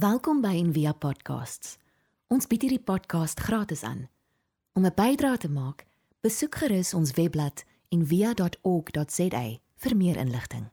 Welkom 0.00 0.38
by 0.40 0.54
Envia 0.56 0.94
Podcasts. 0.96 1.74
Ons 2.32 2.46
bied 2.48 2.62
hierdie 2.64 2.80
podcast 2.80 3.40
gratis 3.44 3.82
aan. 3.84 4.06
Om 4.72 4.86
'n 4.86 4.94
bydrae 4.96 5.36
te 5.36 5.50
maak, 5.50 5.84
besoek 6.24 6.54
gerus 6.54 6.94
ons 6.94 7.12
webblad 7.12 7.64
en 7.92 8.06
via.org.za 8.06 9.42
vir 9.76 9.96
meer 9.96 10.16
inligting. 10.16 10.70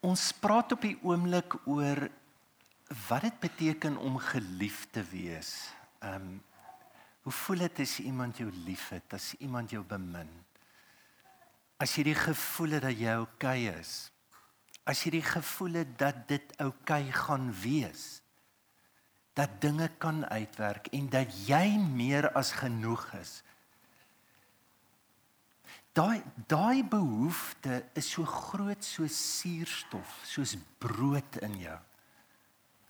Ons 0.00 0.32
praat 0.32 0.72
op 0.72 0.80
die 0.80 0.98
oomblik 1.02 1.66
oor 1.66 2.10
wat 3.08 3.22
dit 3.22 3.40
beteken 3.40 3.96
om 3.96 4.18
geliefd 4.18 4.92
te 4.92 5.02
wees. 5.10 5.74
Ehm 5.98 6.14
um, 6.14 6.42
hoe 7.22 7.32
voel 7.32 7.58
dit 7.58 7.78
as 7.80 7.98
iemand 7.98 8.38
jou 8.38 8.50
liefhet, 8.50 9.12
as 9.12 9.34
iemand 9.38 9.70
jou 9.70 9.84
bemin? 9.84 10.30
As 11.76 11.96
jy 11.96 12.02
die 12.02 12.14
gevoel 12.14 12.70
het 12.70 12.82
dat 12.82 12.98
jy 12.98 13.16
oukei 13.18 13.68
okay 13.68 13.80
is. 13.80 14.11
As 14.84 15.04
jy 15.04 15.18
die 15.18 15.26
gevoel 15.26 15.82
het 15.82 15.94
dat 15.98 16.26
dit 16.28 16.56
oukei 16.58 17.04
okay 17.06 17.12
gaan 17.12 17.52
wees. 17.62 18.22
Dat 19.32 19.60
dinge 19.60 19.88
kan 19.98 20.26
uitwerk 20.26 20.90
en 20.92 21.08
dat 21.08 21.32
jy 21.46 21.78
meer 21.78 22.32
as 22.36 22.52
genoeg 22.52 23.06
is 23.20 23.40
Daai 25.92 26.22
daai 26.48 26.82
behoefte 26.88 27.82
is 27.92 28.08
so 28.14 28.24
groot 28.24 28.84
so 28.84 29.04
suurstof, 29.06 30.22
soos 30.24 30.56
brood 30.80 31.36
in 31.44 31.58
jou. 31.60 31.78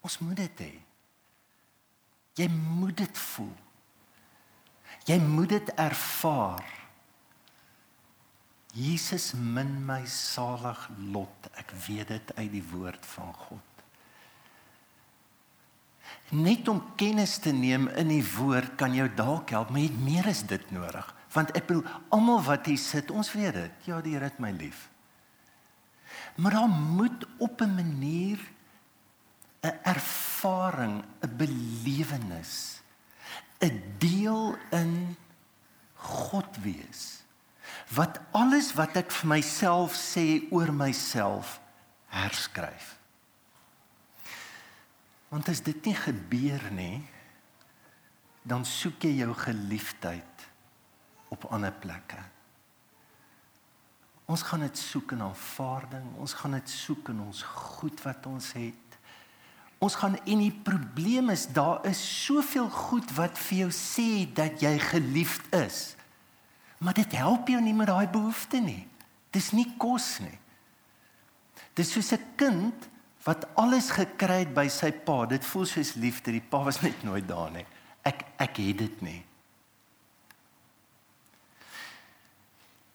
Ons 0.07 0.21
moet 0.23 0.39
dit 0.39 0.63
hê. 0.63 0.75
Jy 2.39 2.47
moet 2.53 2.95
dit 3.03 3.19
voel. 3.19 3.57
Jy 5.11 5.19
moet 5.19 5.51
dit 5.51 5.75
ervaar. 5.83 6.63
Jesus 8.73 9.33
min 9.35 9.87
my 9.87 10.03
salig 10.09 10.89
lot. 11.13 11.51
Ek 11.61 11.73
weet 11.87 12.09
dit 12.09 12.33
uit 12.37 12.53
die 12.53 12.65
woord 12.73 13.07
van 13.07 13.33
God. 13.35 13.69
Net 16.33 16.69
om 16.69 16.81
kennis 16.97 17.37
te 17.45 17.53
neem 17.53 17.89
in 18.01 18.09
die 18.09 18.25
woord 18.25 18.79
kan 18.81 18.95
jou 18.97 19.09
dalk 19.15 19.53
help, 19.53 19.69
maar 19.71 19.83
jy 19.83 19.91
het 19.91 20.05
meer 20.05 20.29
as 20.33 20.47
dit 20.49 20.71
nodig 20.73 21.11
want 21.33 21.53
ek 21.57 21.69
bedoel 21.69 21.87
almal 22.13 22.43
wat 22.45 22.69
hier 22.69 22.81
sit, 22.81 23.11
ons 23.13 23.33
weet 23.33 23.57
dit. 23.57 23.87
Ja, 23.89 24.01
die 24.05 24.15
Here 24.17 24.29
het 24.29 24.41
my 24.43 24.53
lief. 24.57 24.89
Maar 26.37 26.59
daar 26.59 26.69
moet 26.69 27.27
op 27.39 27.61
'n 27.61 27.75
manier 27.75 28.39
'n 29.63 29.79
ervaring, 29.83 31.05
'n 31.21 31.37
belewenis, 31.37 32.83
'n 33.61 33.83
deel 33.99 34.57
in 34.71 35.17
God 35.95 36.57
wees. 36.63 37.22
Wat 37.95 38.21
alles 38.37 38.73
wat 38.79 38.97
ek 39.01 39.13
vir 39.13 39.29
myself 39.37 39.97
sê 39.99 40.45
oor 40.51 40.73
myself 40.73 41.59
herskryf. 42.13 42.97
Want 45.33 45.49
as 45.49 45.63
dit 45.65 45.89
nie 45.89 45.97
gebeur 45.97 46.69
nie, 46.77 47.01
dan 48.45 48.67
soek 48.69 49.07
jy 49.07 49.23
jou 49.23 49.33
geliefdheid 49.39 50.47
op 51.33 51.47
ander 51.55 51.73
plekke. 51.73 52.21
Ons 54.29 54.45
gaan 54.47 54.65
dit 54.65 54.79
soek 54.79 55.15
in 55.17 55.25
aanvaarding, 55.25 56.05
ons 56.21 56.35
gaan 56.37 56.57
dit 56.57 56.71
soek 56.71 57.11
in 57.13 57.23
ons 57.25 57.43
goed 57.43 58.03
wat 58.05 58.27
ons 58.29 58.53
het. 58.57 58.99
Ons 59.83 59.97
gaan 59.99 60.15
en 60.21 60.45
die 60.45 60.55
probleem 60.65 61.33
is 61.35 61.49
daar 61.51 61.83
is 61.89 62.01
soveel 62.27 62.69
goed 62.71 63.11
wat 63.17 63.39
vir 63.49 63.65
jou 63.65 63.73
sê 63.75 64.09
dat 64.31 64.63
jy 64.63 64.77
geliefd 64.79 65.49
is. 65.59 65.81
Maar 66.83 66.97
dit 66.99 67.13
help 67.15 67.49
jou 67.49 67.61
nie 67.63 67.75
met 67.77 67.87
daai 67.87 68.09
behoefte 68.11 68.59
nie. 68.61 68.83
Dis 69.31 69.53
nie 69.55 69.69
kos 69.79 70.17
nie. 70.25 70.39
Dis 71.79 71.93
soos 71.95 72.13
'n 72.13 72.35
kind 72.37 72.89
wat 73.25 73.47
alles 73.55 73.91
gekry 73.91 74.43
het 74.43 74.55
by 74.55 74.69
sy 74.69 74.91
pa. 74.91 75.27
Dit 75.27 75.45
voel 75.45 75.67
soos 75.67 75.95
liefde. 75.95 76.33
Die 76.33 76.41
pa 76.41 76.65
was 76.65 76.81
net 76.83 77.03
nooit 77.03 77.29
daar 77.29 77.51
nie. 77.51 77.67
Ek 78.03 78.25
ek 78.39 78.57
het 78.57 78.79
dit 78.79 79.03
nie. 79.03 79.25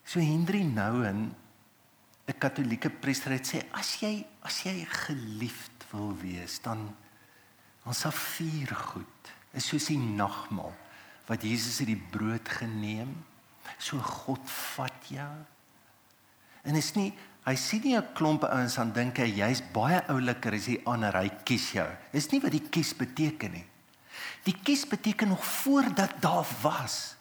So 0.04 0.20
Hendrie 0.20 0.66
Nouwen 0.66 1.36
'n 2.28 2.38
Katolieke 2.40 2.90
priester 2.90 3.32
het 3.32 3.48
sê 3.48 3.64
as 3.72 4.00
jy 4.02 4.26
as 4.42 4.64
jy 4.64 4.86
geliefd 4.86 5.86
wil 5.92 6.16
wees 6.22 6.60
dan 6.60 6.96
ons 7.86 8.00
sal 8.00 8.12
vier 8.12 8.76
goed. 8.76 9.32
Is 9.54 9.68
soos 9.68 9.88
die 9.88 9.98
nagmaal 9.98 10.74
wat 11.28 11.44
Jesus 11.44 11.80
uit 11.80 11.88
die 11.88 12.04
brood 12.12 12.50
geneem, 12.50 13.16
so 13.78 13.98
God 13.98 14.44
vat 14.76 15.10
jou. 15.12 15.34
En 16.64 16.76
is 16.76 16.94
nie 16.96 17.14
hy 17.48 17.56
sien 17.56 17.82
nie 17.82 17.96
'n 17.96 18.14
klomp 18.14 18.44
ouens 18.44 18.78
aan 18.78 18.92
dink 18.92 19.18
hy 19.18 19.30
jy's 19.40 19.62
baie 19.74 20.04
ouliker 20.08 20.54
as 20.54 20.66
die 20.66 20.82
ander, 20.86 21.14
hy 21.16 21.30
kies 21.46 21.72
jou. 21.72 21.88
Is 22.12 22.32
nie 22.32 22.42
wat 22.42 22.52
die 22.52 22.68
kies 22.70 22.94
beteken 22.94 23.52
nie. 23.52 23.66
Die 24.44 24.56
kies 24.64 24.86
beteken 24.86 25.30
nog 25.30 25.46
voordat 25.46 26.22
daar 26.22 26.46
was 26.62 27.18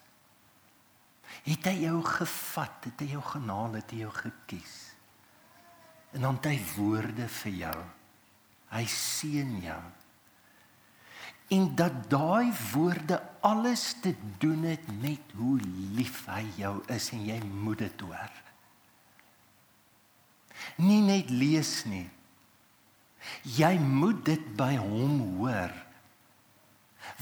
het 1.47 1.69
hy 1.69 1.85
jou 1.85 2.01
gevat, 2.03 2.89
het 2.89 3.03
hy 3.03 3.13
jou 3.13 3.21
genaal, 3.23 3.77
het 3.79 3.91
hy 3.91 4.01
jou 4.03 4.11
gekies. 4.11 4.75
En 6.15 6.25
dan 6.25 6.39
het 6.39 6.49
hy 6.51 6.57
woorde 6.75 7.27
vir 7.41 7.53
jou. 7.61 7.77
Hy 8.73 8.83
seën 8.91 9.53
jou. 9.63 9.83
En 11.47 11.75
dat 11.75 12.09
daai 12.11 12.51
woorde 12.73 13.21
alles 13.39 13.95
te 14.01 14.15
doen 14.37 14.63
het 14.63 14.83
met 15.01 15.31
hoe 15.35 15.59
lief 15.95 16.25
hy 16.27 16.43
jou 16.59 16.81
is 16.91 17.11
en 17.15 17.23
jy 17.25 17.39
moet 17.45 17.85
dit 17.85 18.03
hoor. 18.03 18.33
Nie 20.75 21.01
net 21.01 21.29
lees 21.31 21.85
nie. 21.87 22.09
Jy 23.47 23.77
moet 23.79 24.25
dit 24.25 24.43
by 24.59 24.75
hom 24.75 25.21
hoor. 25.39 25.71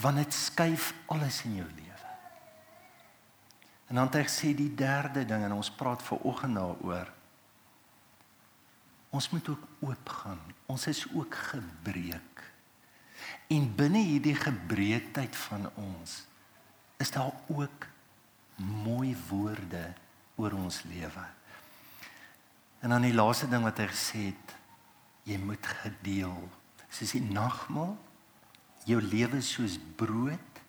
Want 0.01 0.23
dit 0.23 0.33
skuif 0.33 0.93
alles 1.05 1.43
in 1.45 1.59
jou 1.61 1.67
lewe. 1.67 2.13
En 3.85 3.99
dan 3.99 4.09
het 4.09 4.17
hy 4.17 4.23
gesê 4.25 4.55
die 4.57 4.71
derde 4.73 5.27
ding 5.29 5.45
en 5.45 5.53
ons 5.59 5.69
praat 5.77 6.01
ver 6.01 6.25
oggend 6.25 6.57
daaroor. 6.57 7.11
Ons 9.15 9.29
moet 9.29 9.53
ook 9.53 9.67
oop 9.85 10.09
gaan. 10.09 10.41
Ons 10.65 10.87
is 10.89 11.05
ook 11.13 11.35
gebreek. 11.53 12.54
En 13.53 13.67
binne 13.77 14.01
hierdie 14.03 14.35
gebreekheid 14.37 15.35
van 15.47 15.69
ons 15.75 16.23
is 16.97 17.11
daar 17.11 17.33
ook 17.51 17.87
mooi 18.85 19.15
woorde 19.27 19.93
oor 20.35 20.55
ons 20.55 20.81
lewe. 20.87 21.25
En 22.79 22.89
dan 22.93 23.07
die 23.07 23.15
laaste 23.15 23.49
ding 23.51 23.63
wat 23.65 23.79
hy 23.81 23.87
gesê 23.91 24.27
het, 24.29 24.55
jy 25.25 25.37
moet 25.41 25.65
gedeel. 25.81 26.37
Soos 26.89 27.15
die 27.17 27.23
nagmaal, 27.25 27.95
jou 28.85 29.01
lewe 29.01 29.41
soos 29.43 29.77
brood 29.97 30.61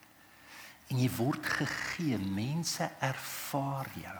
en 0.90 1.00
jy 1.02 1.08
word 1.18 1.46
gegee 1.58 2.18
mense 2.18 2.86
ervaar 3.04 3.90
jou 3.98 4.18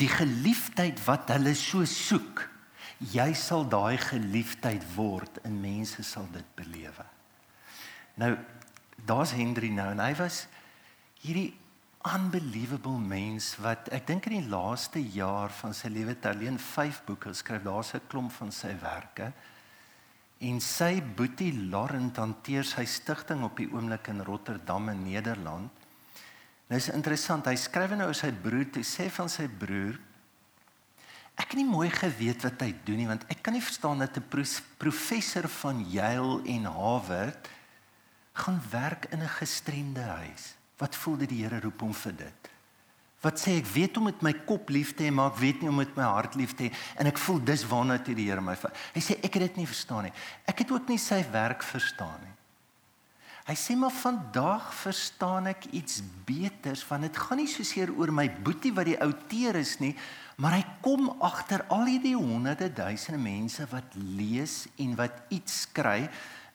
die 0.00 0.10
geliefdheid 0.10 1.00
wat 1.06 1.30
hulle 1.34 1.54
so 1.58 1.86
soek 1.88 2.44
jy 3.14 3.26
sal 3.38 3.66
daai 3.68 3.96
geliefdheid 4.00 4.84
word 4.96 5.40
en 5.44 5.60
mense 5.62 6.04
sal 6.06 6.26
dit 6.34 6.46
belewe 6.58 7.06
nou 8.20 8.36
daar's 9.06 9.34
Hendrie 9.36 9.72
nou 9.74 9.90
en 9.92 10.02
hy 10.02 10.12
was 10.18 10.44
hierdie 11.24 11.52
unbelievable 12.04 13.00
mens 13.00 13.54
wat 13.64 13.88
ek 13.96 14.06
dink 14.06 14.28
in 14.28 14.38
die 14.38 14.52
laaste 14.52 15.00
jaar 15.14 15.52
van 15.62 15.74
sy 15.76 15.88
lewe 15.88 16.12
het 16.12 16.28
alleen 16.28 16.58
5 16.60 17.02
boeke 17.06 17.32
geskryf 17.32 17.64
daar's 17.64 17.94
'n 17.94 18.06
klomp 18.08 18.32
van 18.32 18.52
sy 18.52 18.74
werke 18.80 19.32
en 20.40 20.60
sy 20.60 21.00
boetie 21.00 21.52
Lauren 21.70 22.12
hanteer 22.16 22.64
sy 22.64 22.84
stigting 22.84 23.44
op 23.44 23.56
die 23.56 23.70
oomblik 23.72 24.08
in 24.08 24.20
Rotterdam 24.20 24.88
in 24.88 25.04
Nederland. 25.04 25.70
Nou 26.68 26.76
is 26.76 26.88
interessant, 26.88 27.46
hy 27.46 27.56
skryf 27.56 27.90
nou 27.90 28.06
oor 28.06 28.14
sy 28.14 28.32
broer, 28.32 28.66
hy 28.74 28.82
sê 28.82 29.10
van 29.10 29.28
sy 29.28 29.48
broer 29.48 29.98
Ek 31.34 31.50
het 31.50 31.58
nie 31.58 31.66
mooi 31.66 31.88
geweet 31.90 32.44
wat 32.46 32.60
hy 32.62 32.70
doen 32.86 33.00
nie 33.00 33.08
want 33.10 33.24
ek 33.32 33.40
kan 33.42 33.56
nie 33.56 33.64
verstaan 33.64 33.98
dat 33.98 34.16
'n 34.16 34.46
professor 34.78 35.48
van 35.48 35.82
Yale 35.90 36.42
en 36.46 36.64
Harvard 36.64 37.48
gaan 38.34 38.60
werk 38.70 39.06
in 39.10 39.22
'n 39.22 39.36
gestremde 39.40 40.00
huis. 40.00 40.54
Wat 40.76 40.96
voel 40.96 41.16
dit 41.16 41.28
die 41.28 41.42
Here 41.42 41.60
roep 41.60 41.80
hom 41.80 41.94
vir 41.94 42.16
dit? 42.16 42.54
wat 43.24 43.40
sê 43.40 43.56
ek 43.58 43.68
weet 43.72 43.96
om 43.98 44.08
met 44.10 44.22
my 44.24 44.32
kop 44.44 44.70
lief 44.74 44.92
te 44.96 45.06
hê 45.06 45.12
maar 45.14 45.32
ek 45.32 45.40
weet 45.40 45.62
nie 45.62 45.72
om 45.72 45.80
met 45.80 45.96
my 45.96 46.06
hart 46.16 46.36
lief 46.38 46.54
te 46.56 46.68
hê 46.68 46.72
en 47.00 47.08
ek 47.08 47.20
voel 47.24 47.40
dis 47.48 47.64
waarna 47.70 47.98
toe 48.04 48.16
die 48.16 48.28
Here 48.28 48.44
my 48.44 48.56
hy 48.56 49.02
sê 49.02 49.16
ek 49.24 49.38
het 49.38 49.48
dit 49.48 49.60
nie 49.62 49.68
verstaan 49.70 50.08
nie 50.08 50.14
ek 50.50 50.64
het 50.64 50.74
ook 50.74 50.90
nie 50.92 51.00
sy 51.00 51.22
werk 51.32 51.64
verstaan 51.64 52.20
nie 52.24 52.34
hy 53.48 53.56
sê 53.60 53.76
maar 53.76 53.92
vandag 53.92 54.68
verstaan 54.76 55.48
ek 55.52 55.68
iets 55.76 56.02
beters 56.28 56.84
van 56.88 57.04
dit 57.04 57.22
gaan 57.24 57.40
nie 57.40 57.48
so 57.50 57.64
seer 57.66 57.92
oor 57.96 58.12
my 58.12 58.28
boetie 58.44 58.72
wat 58.76 58.88
die 58.88 59.00
outeer 59.00 59.60
is 59.60 59.78
nie 59.80 59.94
maar 60.36 60.58
hy 60.58 60.64
kom 60.84 61.08
agter 61.24 61.64
al 61.72 61.86
hierdie 61.88 62.16
honderde 62.18 62.68
duisende 62.72 63.22
mense 63.22 63.64
wat 63.72 63.96
lees 63.96 64.64
en 64.82 64.96
wat 65.00 65.22
iets 65.32 65.64
skry 65.68 66.02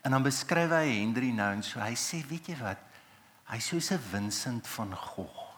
en 0.03 0.11
dan 0.11 0.23
beskryf 0.23 0.71
hy 0.71 0.87
Henry 0.99 1.31
nou 1.35 1.51
en 1.53 1.63
so 1.63 1.79
hy 1.79 1.95
sê 1.95 2.23
weet 2.29 2.49
jy 2.53 2.57
wat 2.61 2.81
hy 3.51 3.59
soos 3.59 3.91
'n 3.91 3.99
Vincent 4.11 4.67
van 4.67 4.95
Gogh 4.95 5.49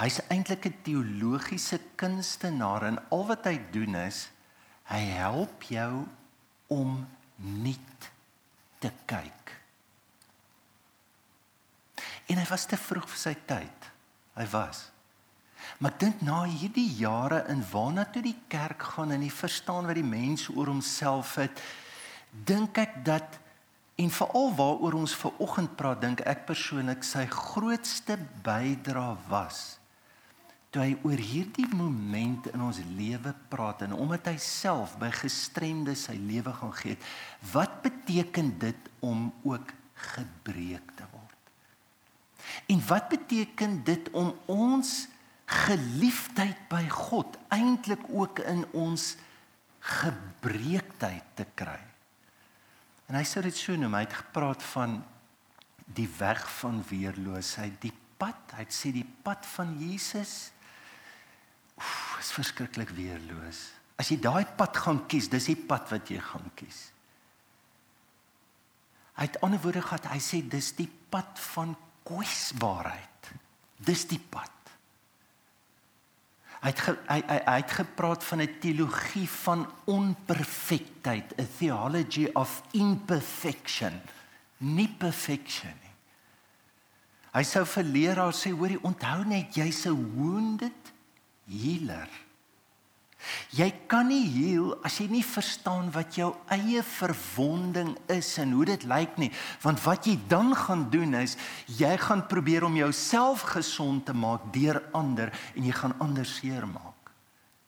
Hy's 0.00 0.20
eintlik 0.32 0.66
'n 0.66 0.82
teologiese 0.82 1.80
kunstenaar 1.96 2.82
en 2.88 2.98
al 3.10 3.26
wat 3.26 3.44
hy 3.44 3.56
doen 3.72 3.94
is 3.94 4.30
hy 4.90 5.02
help 5.14 5.62
jou 5.62 6.06
om 6.66 7.08
nie 7.36 7.78
te 8.78 8.90
kyk. 9.06 9.52
En 12.26 12.38
hy 12.38 12.46
was 12.48 12.66
te 12.66 12.76
vroeg 12.76 13.06
vir 13.10 13.18
sy 13.18 13.34
tyd. 13.46 13.90
Hy 14.34 14.46
was. 14.50 14.90
Maar 15.78 15.98
dink 15.98 16.22
na 16.22 16.44
hierdie 16.44 16.88
jare 16.96 17.44
in 17.52 17.62
waarna 17.72 18.04
toe 18.04 18.22
die 18.22 18.38
kerk 18.48 18.82
gaan 18.82 19.12
en 19.12 19.20
die 19.20 19.34
verstaan 19.34 19.86
wat 19.86 19.98
die 19.98 20.06
mens 20.06 20.48
oor 20.48 20.66
homself 20.66 21.34
het, 21.34 21.60
dink 22.30 22.78
ek 22.78 23.00
dat 23.04 23.38
en 24.00 24.10
veral 24.10 24.54
waaroor 24.56 24.96
ons 25.02 25.14
ver 25.16 25.34
oggend 25.42 25.74
praat, 25.76 26.00
dink 26.00 26.22
ek 26.28 26.46
persoonlik 26.48 27.04
sy 27.04 27.26
grootste 27.28 28.16
bydrae 28.44 29.16
was 29.28 29.80
toe 30.70 30.84
hy 30.84 30.92
oor 31.02 31.18
hierdie 31.18 31.66
moment 31.74 32.46
in 32.52 32.62
ons 32.62 32.78
lewe 32.94 33.32
praat 33.50 33.82
en 33.86 33.94
omdat 33.96 34.30
hy 34.30 34.36
self 34.42 34.94
by 35.02 35.10
gestremde 35.14 35.96
sy 35.98 36.14
lewe 36.14 36.52
gaan 36.60 36.74
gee 36.78 36.94
het, 36.94 37.08
wat 37.50 37.80
beteken 37.82 38.52
dit 38.62 38.90
om 39.02 39.28
ook 39.42 39.74
gebreek 40.14 40.94
te 40.94 41.08
word? 41.10 41.38
En 42.70 42.78
wat 42.86 43.10
beteken 43.10 43.80
dit 43.86 44.06
om 44.14 44.30
ons 44.50 44.94
geliefdheid 45.66 46.62
by 46.70 46.84
God 46.94 47.34
eintlik 47.50 48.06
ook 48.06 48.38
in 48.46 48.62
ons 48.70 49.16
gebreektheid 49.82 51.34
te 51.34 51.50
kry? 51.58 51.80
En 53.10 53.18
hy 53.18 53.24
sê 53.26 53.42
dit 53.42 53.56
so 53.58 53.74
noem, 53.74 53.96
hy 53.98 54.04
het 54.06 54.20
gepraat 54.20 54.62
van 54.70 55.00
die 55.90 56.06
weg 56.20 56.44
van 56.60 56.78
weerloosheid, 56.86 57.80
die 57.82 57.94
pad, 58.20 58.54
hy 58.54 58.68
sê 58.70 58.92
die 58.94 59.06
pad 59.26 59.46
van 59.56 59.74
Jesus 59.80 60.52
Oef, 61.80 62.18
is 62.20 62.30
verskriklik 62.36 62.90
weerloos. 62.92 63.70
As 64.00 64.10
jy 64.12 64.18
daai 64.20 64.44
pad 64.56 64.76
gaan 64.84 65.02
kies, 65.08 65.30
dis 65.32 65.48
die 65.48 65.56
pad 65.56 65.88
wat 65.92 66.10
jy 66.12 66.20
gaan 66.20 66.50
kies. 66.56 66.80
Hy 69.16 69.28
het 69.28 69.38
ander 69.44 69.60
woorde 69.64 69.82
gehad, 69.84 70.08
hy 70.12 70.20
sê 70.24 70.42
dis 70.44 70.70
die 70.76 70.88
pad 70.88 71.40
van 71.54 71.74
kwesbaarheid. 72.08 73.32
Dis 73.80 74.06
die 74.08 74.20
pad. 74.20 74.59
Hy 76.60 76.68
het 76.68 76.80
ge, 76.84 76.92
hy, 77.08 77.20
hy, 77.24 77.38
hy 77.46 77.58
het 77.62 77.72
gepraat 77.72 78.24
van 78.24 78.42
'n 78.42 78.58
teologie 78.60 79.28
van 79.28 79.66
onperfektheid, 79.84 81.32
a 81.40 81.44
theology 81.58 82.28
of 82.34 82.62
imperfection, 82.72 84.00
nie 84.58 84.88
perfection 84.88 85.72
nie. 85.82 85.94
Hy 87.32 87.42
sou 87.42 87.64
vir 87.64 87.84
leraars 87.84 88.42
sê, 88.44 88.50
hoorie, 88.50 88.82
onthou 88.82 89.24
net 89.24 89.54
jy's 89.54 89.86
'n 89.86 89.96
wounded 90.16 90.92
healer. 91.46 92.08
Jy 93.50 93.66
kan 93.90 94.06
nie 94.06 94.28
heel 94.30 94.76
as 94.86 95.00
jy 95.00 95.08
nie 95.10 95.24
verstaan 95.26 95.88
wat 95.90 96.14
jou 96.14 96.28
eie 96.54 96.84
verwonding 96.86 97.96
is 98.12 98.28
en 98.38 98.52
hoe 98.54 98.68
dit 98.68 98.84
lyk 98.86 99.16
nie, 99.18 99.30
want 99.64 99.82
wat 99.82 100.06
jy 100.06 100.14
dan 100.30 100.54
gaan 100.54 100.84
doen 100.92 101.16
is 101.18 101.34
jy 101.66 101.90
gaan 101.98 102.22
probeer 102.30 102.68
om 102.68 102.78
jouself 102.78 103.42
gesond 103.56 104.06
te 104.06 104.14
maak 104.14 104.46
deur 104.54 104.78
ander 104.94 105.34
en 105.56 105.66
jy 105.66 105.74
gaan 105.74 105.96
ander 105.98 106.28
seermaak. 106.28 107.10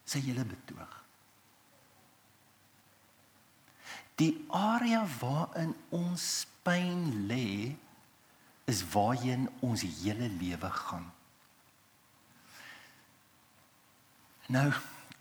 Sy 0.06 0.22
hele 0.22 0.46
betoog. 0.46 1.02
Die 4.22 4.36
area 4.54 5.02
waarin 5.18 5.74
ons 5.90 6.46
pyn 6.62 7.26
lê 7.26 7.74
is 8.70 8.84
waarheen 8.92 9.48
ons 9.66 9.82
hele 9.82 10.30
lewe 10.38 10.70
gaan. 10.78 11.10
Nou 14.52 14.68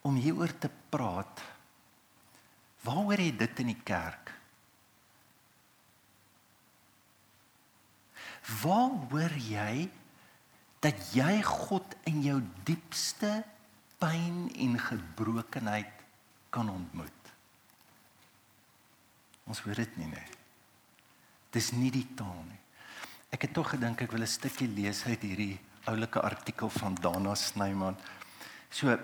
om 0.01 0.17
hieroor 0.17 0.53
te 0.57 0.69
praat. 0.89 1.41
Waaroor 2.81 3.21
het 3.21 3.39
dit 3.39 3.63
in 3.63 3.71
die 3.73 3.81
kerk? 3.85 4.33
Waar 8.61 8.95
hoor 9.11 9.35
jy 9.37 9.89
dat 10.81 11.11
jy 11.13 11.41
God 11.45 11.95
in 12.09 12.23
jou 12.25 12.39
diepste 12.65 13.43
pyn 14.01 14.47
en 14.57 14.79
gebrokenheid 14.81 16.01
kan 16.49 16.69
ontmoet? 16.73 17.21
Ons 19.45 19.61
hoor 19.65 19.77
dit 19.77 19.97
nie 20.01 20.09
nee. 20.09 20.27
Dis 21.53 21.71
nie 21.75 21.91
die 21.93 22.07
taal 22.17 22.41
nie. 22.47 22.59
Ek 23.31 23.45
het 23.45 23.53
tog 23.55 23.73
gedink 23.75 24.01
ek 24.01 24.11
wil 24.11 24.23
'n 24.23 24.27
stukkie 24.27 24.67
lees 24.67 25.05
uit 25.05 25.21
hierdie 25.21 25.59
oulike 25.85 26.19
artikel 26.19 26.69
van 26.69 26.95
Dana 26.95 27.35
Snyman. 27.35 27.95
So 28.69 28.97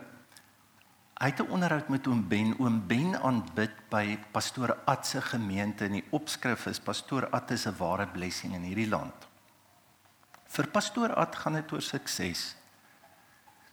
Hy 1.17 1.31
het 1.31 1.39
'n 1.41 1.49
onderhoud 1.49 1.87
met 1.87 2.07
oom 2.07 2.27
Ben. 2.27 2.59
Oom 2.59 2.87
Ben 2.87 3.21
aanbid 3.21 3.71
by 3.89 4.19
pastoor 4.31 4.77
Ad 4.85 5.07
se 5.07 5.21
gemeente 5.21 5.85
en 5.85 5.91
die 5.91 6.05
opskrif 6.09 6.65
is 6.65 6.79
pastoor 6.79 7.29
Ad 7.29 7.51
is 7.51 7.65
'n 7.65 7.77
ware 7.77 8.07
blessing 8.07 8.53
in 8.53 8.61
hierdie 8.61 8.89
land. 8.89 9.27
Vir 10.45 10.67
pastoor 10.67 11.13
Ad 11.13 11.35
gaan 11.35 11.53
dit 11.53 11.71
oor 11.71 11.81
sukses. 11.81 12.55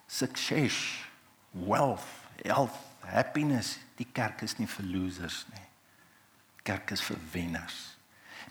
Success, 0.06 1.04
wealth, 1.50 2.06
health, 2.42 2.78
happiness. 3.00 3.78
Die 3.96 4.08
kerk 4.12 4.42
is 4.42 4.58
nie 4.58 4.68
vir 4.68 4.86
losers 4.86 5.46
nie. 5.52 5.68
Kerk 6.62 6.90
is 6.90 7.02
vir 7.02 7.18
wenners. 7.32 7.96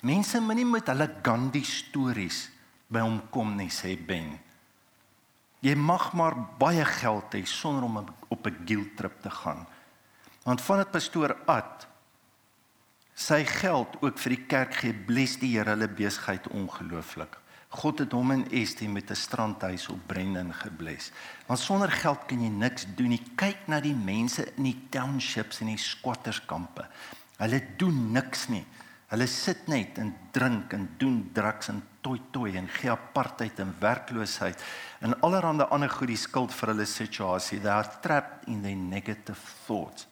Mense 0.02 0.40
moet 0.40 0.56
nie 0.56 0.66
met 0.66 0.88
hulle 0.88 1.16
Gandhi 1.22 1.64
stories 1.64 2.50
by 2.88 3.00
hom 3.00 3.22
kom 3.30 3.56
nie, 3.56 3.70
sê 3.70 3.96
Ben. 4.06 4.40
Jy 5.64 5.78
mag 5.80 6.12
maar 6.14 6.36
baie 6.60 6.84
geld 6.86 7.36
hê 7.38 7.46
sonder 7.48 7.84
om 7.88 8.04
op 8.28 8.48
'n 8.48 8.64
guild 8.66 8.98
trip 8.98 9.22
te 9.22 9.30
gaan. 9.30 9.66
Want 10.44 10.62
van 10.62 10.78
dit 10.78 10.92
pastoor 10.92 11.38
Ad 11.46 11.88
sy 13.14 13.46
geld 13.46 13.96
ook 14.02 14.18
vir 14.18 14.30
die 14.30 14.46
kerk 14.46 14.74
gee, 14.74 14.94
bless 14.94 15.38
die 15.38 15.54
Here 15.56 15.70
hulle 15.70 15.88
besigheid 15.88 16.48
ongelooflik. 16.48 17.38
God 17.70 18.00
het 18.00 18.12
hom 18.12 18.32
en 18.32 18.46
Estie 18.52 18.90
met 18.90 19.10
'n 19.10 19.16
strandhuis 19.16 19.88
op 19.90 20.00
Brendan 20.08 20.54
gebless. 20.54 21.12
Want 21.46 21.60
sonder 21.60 21.92
geld 21.92 22.26
kan 22.26 22.42
jy 22.42 22.50
niks 22.50 22.86
doen 22.96 23.10
nie. 23.10 23.24
Kyk 23.36 23.58
na 23.68 23.80
die 23.80 23.96
mense 23.96 24.54
in 24.58 24.64
die 24.64 24.88
townships 24.90 25.60
en 25.62 25.68
die 25.68 25.78
squatterskampe. 25.78 26.88
Hulle 27.38 27.62
doen 27.78 28.12
niks 28.12 28.48
nie. 28.48 28.66
Hulle 29.14 29.28
sit 29.30 29.68
net 29.70 30.00
en 30.02 30.10
drink 30.34 30.72
en 30.74 30.88
doen 30.98 31.20
drugs 31.36 31.70
en 31.70 31.84
toi 32.02 32.18
toi 32.34 32.56
en 32.58 32.68
gee 32.80 32.90
apartheid 32.90 33.60
en 33.62 33.76
werkloosheid 33.80 34.64
en 35.06 35.14
allerlei 35.22 35.68
ander 35.70 35.92
goedie 35.94 36.18
skuld 36.18 36.56
vir 36.58 36.72
hulle 36.74 36.88
situasie. 36.90 37.60
They 37.62 37.70
are 37.70 38.00
trapped 38.02 38.48
in 38.50 38.64
their 38.64 38.76
negative 38.76 39.38
thoughts. 39.68 40.08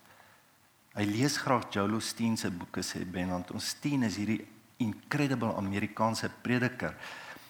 Hy 0.94 1.08
lees 1.08 1.40
graag 1.42 1.72
Joel 1.74 1.96
Osteen 1.98 2.38
se 2.38 2.52
boeke 2.54 2.84
sê 2.86 3.02
Ben 3.08 3.32
want 3.34 3.50
Osteen 3.58 4.06
is 4.06 4.20
hierdie 4.22 4.44
incredible 4.84 5.56
Amerikaanse 5.58 6.30
prediker 6.44 6.94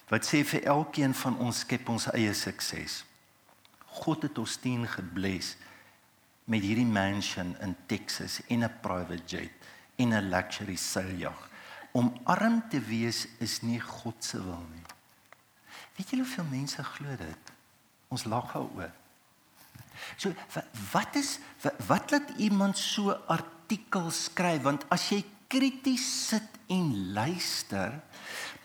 wat 0.08 0.24
sê 0.24 0.40
vir 0.48 0.64
elkeen 0.72 1.12
van 1.20 1.36
ons 1.42 1.62
skep 1.66 1.88
ons 1.92 2.08
eie 2.14 2.32
sukses. 2.32 3.02
God 4.00 4.24
het 4.24 4.40
Osteen 4.40 4.88
gebless 4.88 5.58
met 6.48 6.64
hierdie 6.64 6.88
mansion 6.88 7.52
in 7.60 7.76
Texas 7.86 8.40
en 8.48 8.64
'n 8.64 8.78
private 8.80 9.26
jet 9.26 9.52
en 9.96 10.12
'n 10.14 10.28
luxury 10.30 10.76
seiljag. 10.76 11.51
Om 11.92 12.12
arm 12.24 12.62
te 12.72 12.80
wees 12.80 13.26
is 13.44 13.60
nie 13.62 13.80
God 13.80 14.24
se 14.24 14.40
wil 14.40 14.64
nie. 14.72 14.86
Weet 15.96 16.12
julle 16.12 16.24
hoeveel 16.24 16.48
mense 16.50 16.84
glo 16.94 17.16
dit? 17.20 17.52
Ons 18.12 18.24
lag 18.24 18.52
daaroor. 18.52 18.92
So 20.16 20.32
wat 20.92 21.16
is 21.20 21.36
wat 21.86 22.10
laat 22.10 22.32
iemand 22.42 22.78
so 22.78 23.14
artikel 23.30 24.10
skryf 24.14 24.64
want 24.64 24.86
as 24.92 25.08
jy 25.12 25.22
krities 25.52 26.04
sit 26.30 26.58
en 26.72 27.12
luister 27.14 28.00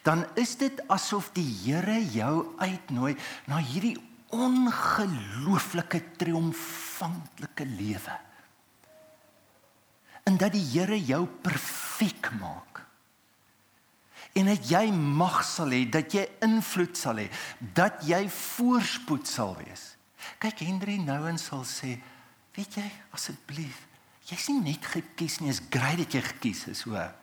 dan 0.08 0.24
is 0.40 0.56
dit 0.60 0.80
asof 0.88 1.34
die 1.36 1.48
Here 1.66 2.00
jou 2.14 2.56
uitnooi 2.64 3.16
na 3.52 3.60
hierdie 3.60 3.98
ongelooflike 4.36 6.02
triomfantelike 6.20 7.68
lewe 7.76 8.16
en 10.28 10.40
dat 10.40 10.52
die 10.56 10.64
Here 10.74 10.98
jou 11.00 11.24
perfek 11.44 12.32
maak. 12.40 12.67
En 14.38 14.50
dat 14.52 14.70
jy 14.70 14.86
mag 14.94 15.42
sal 15.48 15.74
hê, 15.74 15.84
dat 15.90 16.14
jy 16.14 16.28
invloed 16.46 16.98
sal 17.00 17.22
hê, 17.24 17.28
dat 17.60 18.04
jy 18.06 18.22
voorspoed 18.30 19.26
sal 19.30 19.56
wees. 19.58 19.96
Kyk 20.42 20.62
Henry 20.68 21.00
Nouwen 21.02 21.40
sal 21.42 21.64
sê, 21.66 21.96
weet 22.58 22.78
jy, 22.78 22.88
asseblief, 23.16 23.80
jy's 24.30 24.50
nie 24.52 24.74
net 24.74 24.86
gekies 24.94 25.40
nie, 25.42 25.50
is 25.54 25.64
great 25.74 26.04
dat 26.04 26.18
jy 26.18 26.24
gekies 26.34 26.68
is, 26.74 26.84
hoor. 26.86 27.14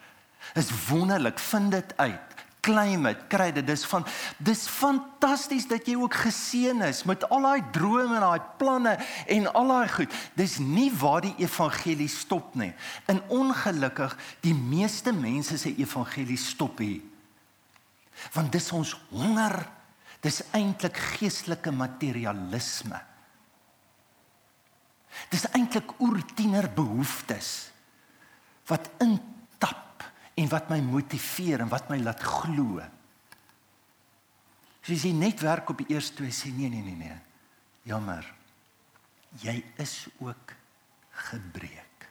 Is 0.58 0.72
wonderlik, 0.88 1.38
vind 1.40 1.72
dit 1.72 1.94
uit 2.00 2.33
claim 2.64 3.04
dit, 3.08 3.24
kry 3.32 3.50
dit. 3.52 3.66
Dis 3.66 3.84
van 3.88 4.06
dis 4.44 4.64
fantasties 4.70 5.66
dat 5.68 5.86
jy 5.88 5.96
ook 6.00 6.16
geseën 6.24 6.80
is 6.88 7.02
met 7.08 7.26
al 7.28 7.44
daai 7.44 7.64
drome 7.74 8.16
en 8.16 8.24
daai 8.24 8.50
planne 8.60 8.94
en 9.36 9.48
al 9.52 9.72
daai 9.74 9.88
goed. 9.92 10.16
Dis 10.38 10.58
nie 10.62 10.88
waar 11.00 11.24
die 11.24 11.34
evangelie 11.44 12.08
stop 12.08 12.54
nie. 12.60 12.72
In 13.12 13.20
ongelukkig 13.28 14.16
die 14.44 14.54
meeste 14.56 15.12
mense 15.12 15.58
se 15.60 15.74
evangelie 15.76 16.40
stop 16.40 16.80
hier. 16.82 17.02
Want 18.32 18.52
dis 18.54 18.70
ons 18.72 18.94
honger. 19.12 19.58
Dis 20.24 20.40
eintlik 20.56 20.96
geestelike 21.18 21.72
materialisme. 21.74 22.96
Dis 25.30 25.44
eintlik 25.52 25.92
oertiener 26.00 26.70
behoeftes 26.72 27.52
wat 28.64 28.88
intap 29.04 29.33
en 30.34 30.50
wat 30.50 30.70
my 30.72 30.80
motiveer 30.82 31.62
en 31.62 31.70
wat 31.70 31.88
my 31.90 31.98
laat 32.02 32.22
glo. 32.22 32.82
As 34.84 35.04
jy 35.06 35.14
net 35.16 35.40
werk 35.40 35.70
op 35.72 35.80
die 35.80 35.94
eerste 35.94 36.18
twee 36.20 36.34
sê 36.34 36.50
nee 36.52 36.68
nee 36.68 36.82
nee 36.84 36.98
nee. 36.98 37.18
Jammer. 37.88 38.26
Jy 39.40 39.56
is 39.80 40.06
ook 40.22 40.54
gebreek. 41.30 42.08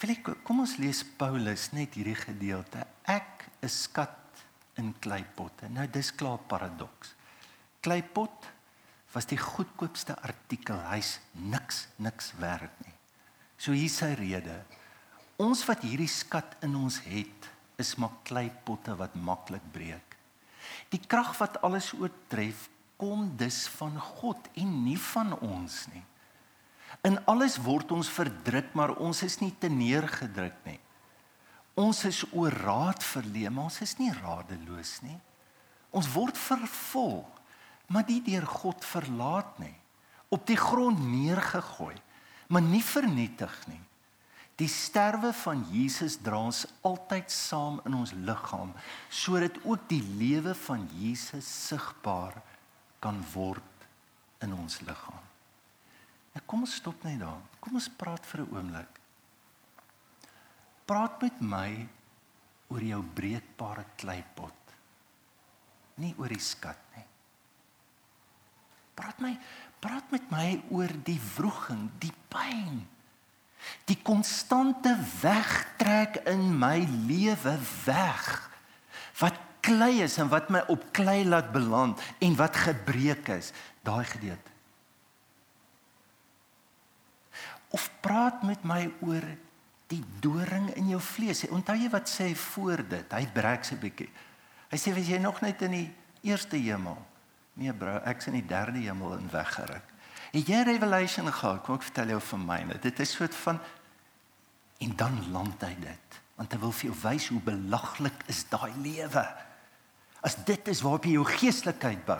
Wil 0.00 0.12
ek 0.14 0.30
kom 0.44 0.60
ons 0.64 0.76
lees 0.82 1.00
Paulus 1.16 1.70
net 1.72 1.96
hierdie 1.96 2.18
gedeelte. 2.18 2.82
Ek 3.08 3.46
is 3.64 3.84
skat 3.86 4.44
in 4.80 4.92
kleipotte. 5.00 5.70
Nou 5.72 5.86
dis 5.90 6.10
klaar 6.14 6.42
paradoks. 6.50 7.14
Kleipot 7.84 8.50
was 9.14 9.28
die 9.30 9.38
goedkoopste 9.38 10.16
artikel. 10.26 10.78
Hy's 10.90 11.18
niks 11.32 11.86
niks 12.02 12.32
werd 12.40 12.74
nie. 12.84 12.94
So 13.56 13.72
hier 13.72 13.92
sy 13.92 14.12
rede. 14.18 14.58
Ons 15.40 15.64
wat 15.66 15.82
hierdie 15.82 16.10
skat 16.10 16.54
in 16.62 16.76
ons 16.78 17.00
het, 17.08 17.48
is 17.80 17.96
maar 17.98 18.14
kleipotte 18.26 18.94
wat 18.98 19.16
maklik 19.18 19.64
breek. 19.74 20.14
Die 20.94 21.00
krag 21.02 21.32
wat 21.40 21.58
alles 21.66 21.90
oortref, 21.98 22.68
kom 22.96 23.26
dus 23.36 23.64
van 23.74 23.96
God 23.98 24.46
en 24.54 24.70
nie 24.84 24.98
van 25.10 25.34
ons 25.42 25.80
nie. 25.90 26.04
In 27.04 27.18
alles 27.26 27.56
word 27.58 27.90
ons 27.92 28.08
verdruk, 28.08 28.70
maar 28.78 28.94
ons 29.02 29.24
is 29.26 29.40
nie 29.42 29.50
te 29.58 29.68
neergedruk 29.68 30.60
nie. 30.68 30.78
Ons 31.74 32.04
is 32.06 32.22
oor 32.30 32.54
raad 32.54 33.02
verleë, 33.02 33.50
maar 33.50 33.66
ons 33.66 33.80
is 33.82 33.96
nie 33.98 34.12
radeloos 34.14 35.00
nie. 35.02 35.18
Ons 35.94 36.06
word 36.14 36.38
vervolg, 36.38 37.26
maar 37.90 38.06
nie 38.06 38.20
deur 38.24 38.46
God 38.46 38.86
verlaat 38.86 39.58
nie. 39.58 39.74
Op 40.30 40.46
die 40.46 40.58
grond 40.58 41.02
neergegooi, 41.02 41.96
maar 42.48 42.62
nie 42.62 42.82
vernietig 42.82 43.58
nie. 43.70 43.82
Die 44.60 44.70
sterwe 44.70 45.32
van 45.34 45.64
Jesus 45.72 46.14
dra 46.22 46.38
ons 46.46 46.62
altyd 46.86 47.32
saam 47.32 47.80
in 47.88 47.96
ons 47.98 48.12
liggaam 48.14 48.70
sodat 49.10 49.56
ook 49.66 49.88
die 49.90 50.02
lewe 50.20 50.54
van 50.66 50.84
Jesus 50.94 51.48
sigbaar 51.68 52.38
kan 53.02 53.18
word 53.32 53.88
in 54.46 54.54
ons 54.54 54.78
liggaam. 54.86 55.24
Nou 56.34 56.44
kom 56.46 56.62
ons 56.66 56.76
stop 56.78 57.02
net 57.06 57.18
daar. 57.22 57.42
Kom 57.62 57.74
ons 57.80 57.90
praat 57.98 58.26
vir 58.26 58.40
'n 58.42 58.54
oomblik. 58.54 59.00
Praat 60.86 61.22
met 61.22 61.40
my 61.40 61.88
oor 62.68 62.82
jou 62.82 63.02
breekbare 63.02 63.84
kleipot. 63.96 64.74
Nie 65.96 66.14
oor 66.18 66.28
die 66.28 66.40
skat 66.40 66.78
nie. 66.96 67.06
Praat 68.94 69.20
my, 69.20 69.38
praat 69.80 70.10
met 70.10 70.30
my 70.30 70.62
oor 70.70 70.92
die 71.04 71.20
wroging, 71.36 71.90
die 71.98 72.14
pyn 72.28 72.93
die 73.88 73.98
konstante 74.02 74.94
wegtrek 75.20 76.22
in 76.30 76.48
my 76.58 76.80
lewe 77.06 77.56
weg. 77.84 78.24
Wat 79.20 79.38
klei 79.64 80.02
is 80.04 80.18
en 80.20 80.28
wat 80.32 80.50
my 80.52 80.64
op 80.72 80.90
klei 80.96 81.22
laat 81.24 81.52
beland 81.52 82.00
en 82.24 82.36
wat 82.36 82.56
gebreek 82.56 83.28
is 83.36 83.52
daai 83.84 84.04
gedeelte. 84.08 84.52
Of 87.74 87.88
praat 88.00 88.44
met 88.46 88.62
my 88.64 88.86
oor 89.02 89.24
die 89.90 90.02
doring 90.22 90.70
in 90.78 90.92
jou 90.94 91.00
vlees. 91.02 91.44
Onthou 91.52 91.76
jy 91.76 91.90
wat 91.92 92.08
sê 92.08 92.30
voor 92.38 92.84
dit? 92.88 93.16
Hy 93.16 93.24
breek 93.34 93.66
se 93.66 93.76
bietjie. 93.80 94.08
Hy 94.70 94.78
sê 94.80 94.94
as 94.94 95.10
jy 95.10 95.18
nog 95.22 95.42
net 95.44 95.64
in 95.66 95.74
die 95.76 95.88
eerste 96.30 96.56
hemel? 96.60 96.96
Nee 97.60 97.74
bro 97.76 98.00
ek's 98.08 98.30
in 98.30 98.38
die 98.38 98.46
derde 98.48 98.80
hemel 98.82 99.18
in 99.18 99.28
weggeruk 99.30 99.93
Het 100.34 100.50
jy 100.50 100.60
revelation 100.66 101.30
gehad? 101.30 101.62
Kom 101.62 101.78
ek 101.78 101.86
vertel 101.86 102.14
jou 102.16 102.20
van 102.32 102.46
myne. 102.48 102.78
Dit 102.82 102.98
is 103.04 103.14
soort 103.14 103.34
van 103.44 103.60
en 104.82 104.94
dan 104.98 105.20
land 105.32 105.62
hy 105.62 105.74
dit. 105.78 106.20
Want 106.34 106.52
hy 106.52 106.58
wil 106.64 106.74
vir 106.74 106.88
jou 106.90 106.96
wys 107.04 107.28
hoe 107.30 107.42
belaglik 107.46 108.24
is 108.32 108.42
daai 108.50 108.72
lewe. 108.82 109.24
As 110.26 110.36
dit 110.48 110.70
is 110.72 110.82
waarop 110.82 111.06
jy 111.06 111.14
jou 111.20 111.26
geestelikheid 111.28 112.02
bou, 112.08 112.18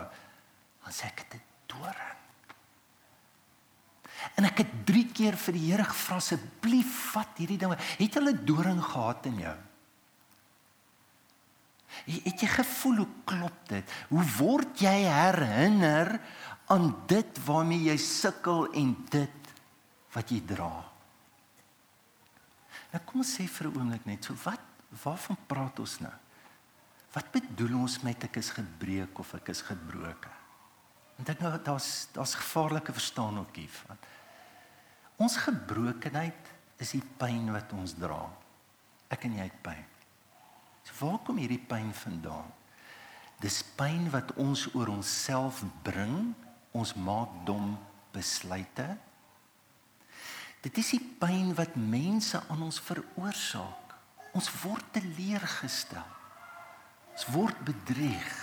dan 0.85 0.95
sê 0.95 1.09
ek 1.09 1.25
dit 1.33 1.53
doring. 1.73 2.13
En 4.39 4.47
ek 4.47 4.63
het 4.63 4.73
3 4.87 5.05
keer 5.15 5.37
vir 5.39 5.57
die 5.57 5.67
Here 5.67 5.85
gevra 5.85 6.17
asseblief 6.21 6.97
vat 7.13 7.39
hierdie 7.41 7.59
dinge. 7.61 7.77
Het 7.99 8.17
hulle 8.19 8.35
doring 8.47 8.81
gehad 8.83 9.27
in 9.29 9.41
jou? 9.43 9.55
Het 12.05 12.41
jy 12.43 12.49
gevoel 12.51 12.97
hoe 13.03 13.11
klop 13.27 13.59
dit? 13.69 13.93
Hoe 14.11 14.23
word 14.37 14.81
jy 14.83 14.95
herinner 15.07 16.17
aan 16.71 16.89
dit 17.07 17.39
waarmee 17.45 17.89
jy 17.91 17.97
sukkel 18.01 18.71
en 18.73 18.93
dit 19.13 19.49
wat 20.15 20.31
jy 20.31 20.39
dra. 20.47 20.71
Nou 22.93 23.01
kom 23.05 23.21
ons 23.21 23.33
sê 23.37 23.45
vir 23.47 23.67
'n 23.67 23.77
oomblik 23.77 24.05
net, 24.05 24.23
so 24.23 24.33
wat 24.43 24.61
waarvan 25.03 25.37
praat 25.47 25.79
ons 25.79 25.99
nou? 25.99 26.13
Wat 27.13 27.31
bedoel 27.31 27.77
ons 27.79 28.01
met 28.03 28.23
ek 28.23 28.37
is 28.37 28.49
gebreek 28.49 29.19
of 29.19 29.33
ek 29.33 29.49
is 29.49 29.61
gebroken? 29.61 30.31
Want 31.17 31.29
ek 31.29 31.39
nou 31.39 31.57
daar's 31.57 32.07
daar's 32.13 32.35
gevaarlike 32.35 32.93
verstaan 32.93 33.39
ook 33.39 33.55
hiervan. 33.55 33.97
Ons 35.17 35.37
gebrokenheid 35.37 36.51
is 36.77 36.91
die 36.91 37.03
pyn 37.17 37.51
wat 37.51 37.71
ons 37.73 37.93
dra. 37.93 38.29
Ek 39.09 39.23
en 39.23 39.37
jy 39.37 39.43
het 39.43 39.61
pyn. 39.63 39.85
So 40.83 41.05
waar 41.05 41.19
kom 41.23 41.37
hierdie 41.37 41.61
pyn 41.61 41.93
vandaan? 41.93 42.51
Dis 43.39 43.63
pyn 43.75 44.09
wat 44.11 44.31
ons 44.35 44.67
oor 44.75 44.87
onsself 44.87 45.63
bring 45.83 46.35
ons 46.75 46.93
maak 46.99 47.31
dom 47.47 47.73
besluite. 48.15 48.87
Dit 50.65 50.79
is 50.81 50.95
die 50.95 51.03
pyn 51.21 51.53
wat 51.57 51.77
mense 51.77 52.41
aan 52.49 52.65
ons 52.65 52.81
veroorsaak. 52.83 53.95
Ons 54.35 54.49
word 54.63 54.87
teleurgestel. 54.95 56.03
Ons 57.15 57.27
word 57.31 57.59
bedrieg. 57.67 58.33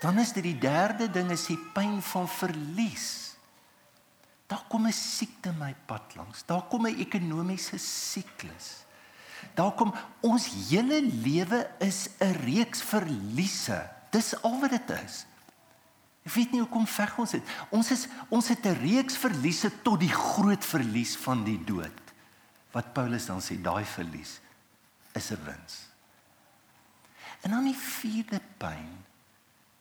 Dan 0.00 0.18
is 0.18 0.32
dit 0.32 0.46
die 0.48 0.58
derde 0.58 1.10
ding 1.12 1.30
is 1.30 1.46
die 1.50 1.60
pyn 1.74 2.00
van 2.02 2.26
verlies. 2.26 3.36
Daar 4.50 4.64
kom 4.68 4.86
'n 4.86 4.92
siekte 4.92 5.52
my 5.52 5.74
pad 5.86 6.16
langs. 6.16 6.42
Daar 6.46 6.66
kom 6.66 6.86
'n 6.86 6.98
ekonomiese 6.98 7.78
siklus. 7.78 8.84
Daar 9.54 9.72
kom 9.72 9.94
ons 10.20 10.48
hele 10.68 11.02
lewe 11.02 11.70
is 11.78 12.08
'n 12.18 12.32
reeks 12.44 12.82
verliese. 12.82 13.90
Dis 14.10 14.34
al 14.42 14.60
wat 14.60 14.70
dit 14.70 14.90
is. 14.90 15.26
Ek 16.26 16.32
weet 16.34 16.52
nie 16.52 16.60
hoekom 16.60 16.86
veg 16.86 17.18
ons 17.18 17.32
dit. 17.36 17.52
Ons 17.72 17.90
is 17.94 18.06
ons 18.28 18.48
het 18.48 18.66
'n 18.66 18.80
reeks 18.82 19.16
verliese 19.16 19.70
tot 19.82 20.00
die 20.00 20.12
groot 20.12 20.64
verlies 20.64 21.16
van 21.16 21.44
die 21.44 21.58
dood. 21.64 22.00
Wat 22.72 22.92
Paulus 22.94 23.26
dan 23.26 23.40
sê, 23.40 23.56
daai 23.60 23.84
verlies 23.84 24.40
is 25.14 25.30
'n 25.30 25.44
wins. 25.44 25.88
En 27.42 27.50
dan 27.50 27.64
die 27.64 27.76
vierde 27.76 28.40
pyn 28.58 29.04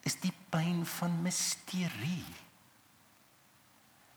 is 0.08 0.16
die 0.16 0.34
pyn 0.50 0.86
van 0.86 1.22
misterie. 1.22 2.26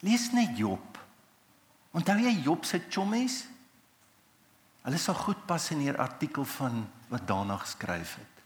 Lees 0.01 0.31
net 0.33 0.57
Job. 0.59 0.99
Onthou 1.91 2.19
jy 2.19 2.43
Job 2.43 2.65
se 2.65 2.81
chommies? 2.89 3.47
Hulle 4.83 4.99
sal 4.99 5.15
goed 5.15 5.47
pas 5.47 5.71
in 5.71 5.79
hier 5.79 5.99
artikel 5.99 6.45
van 6.59 6.83
wat 7.09 7.27
daarna 7.27 7.57
geskryf 7.63 8.17
het. 8.19 8.41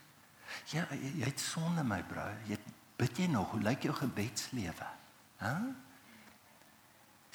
Ja, 0.73 0.87
jy, 0.90 1.12
jy 1.23 1.28
het 1.30 1.40
sonde 1.40 1.85
my 1.85 2.02
broer. 2.02 2.37
Jy 2.49 2.59
het 2.59 2.75
Bid 2.97 3.19
jy 3.21 3.26
nog? 3.29 3.50
Hoe 3.53 3.61
lyk 3.61 3.83
jou 3.88 3.95
gebedslewe? 3.95 4.88
Hæ? 5.43 5.55